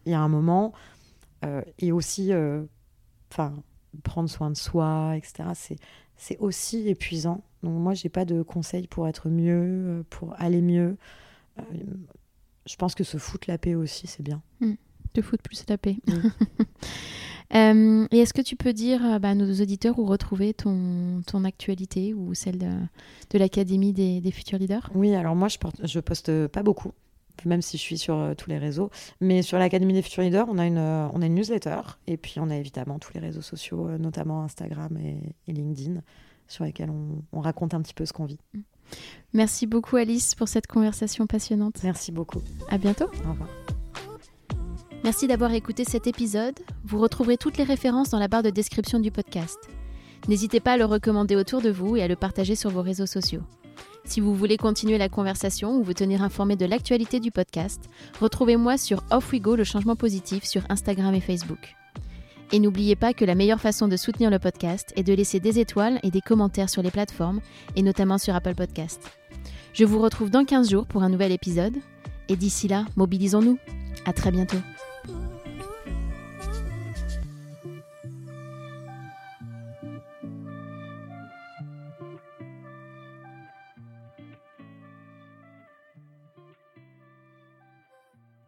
[0.06, 0.72] Il y a un moment,
[1.80, 2.32] et aussi,
[3.32, 3.54] enfin,
[4.04, 5.78] prendre soin de soi, etc.
[6.16, 7.44] C'est aussi épuisant.
[7.64, 10.98] Donc moi, j'ai pas de conseils pour être mieux, pour aller mieux
[12.66, 14.42] je pense que se foutre la paix aussi, c'est bien.
[14.60, 14.74] Hmm.
[15.14, 15.98] Te foutre plus la paix.
[17.54, 21.22] Euh, et est-ce que tu peux dire euh, bah, à nos auditeurs où retrouver ton,
[21.28, 22.72] ton actualité ou celle de,
[23.30, 24.90] de l'Académie des, des, futurs leaders?
[24.96, 26.92] Oui, alors moi, je, porte, je poste pas beaucoup,
[27.46, 28.90] même si je suis sur euh, tous les réseaux.
[29.22, 31.82] Mais sur l'Académie des futurs leaders, on a, une, on a une newsletter.
[32.08, 36.02] Et puis, on a évidemment tous les réseaux sociaux, notamment Instagram et, et LinkedIn,
[36.48, 38.40] sur lesquels on, on, raconte un petit peu ce qu'on vit.
[39.34, 41.84] Merci beaucoup Alice pour cette conversation passionnante.
[41.84, 42.42] Merci beaucoup.
[42.70, 43.06] À bientôt.
[43.26, 43.50] Au revoir.
[45.04, 46.60] Merci d'avoir écouté cet épisode.
[46.84, 49.60] Vous retrouverez toutes les références dans la barre de description du podcast.
[50.28, 53.06] N'hésitez pas à le recommander autour de vous et à le partager sur vos réseaux
[53.06, 53.44] sociaux.
[54.06, 58.78] Si vous voulez continuer la conversation ou vous tenir informé de l'actualité du podcast, retrouvez-moi
[58.78, 61.76] sur Off We Go le changement positif sur Instagram et Facebook.
[62.52, 65.60] Et n'oubliez pas que la meilleure façon de soutenir le podcast est de laisser des
[65.60, 67.42] étoiles et des commentaires sur les plateformes,
[67.76, 69.02] et notamment sur Apple Podcast.
[69.74, 71.76] Je vous retrouve dans 15 jours pour un nouvel épisode,
[72.30, 73.58] et d'ici là, mobilisons-nous.
[74.06, 74.58] À très bientôt.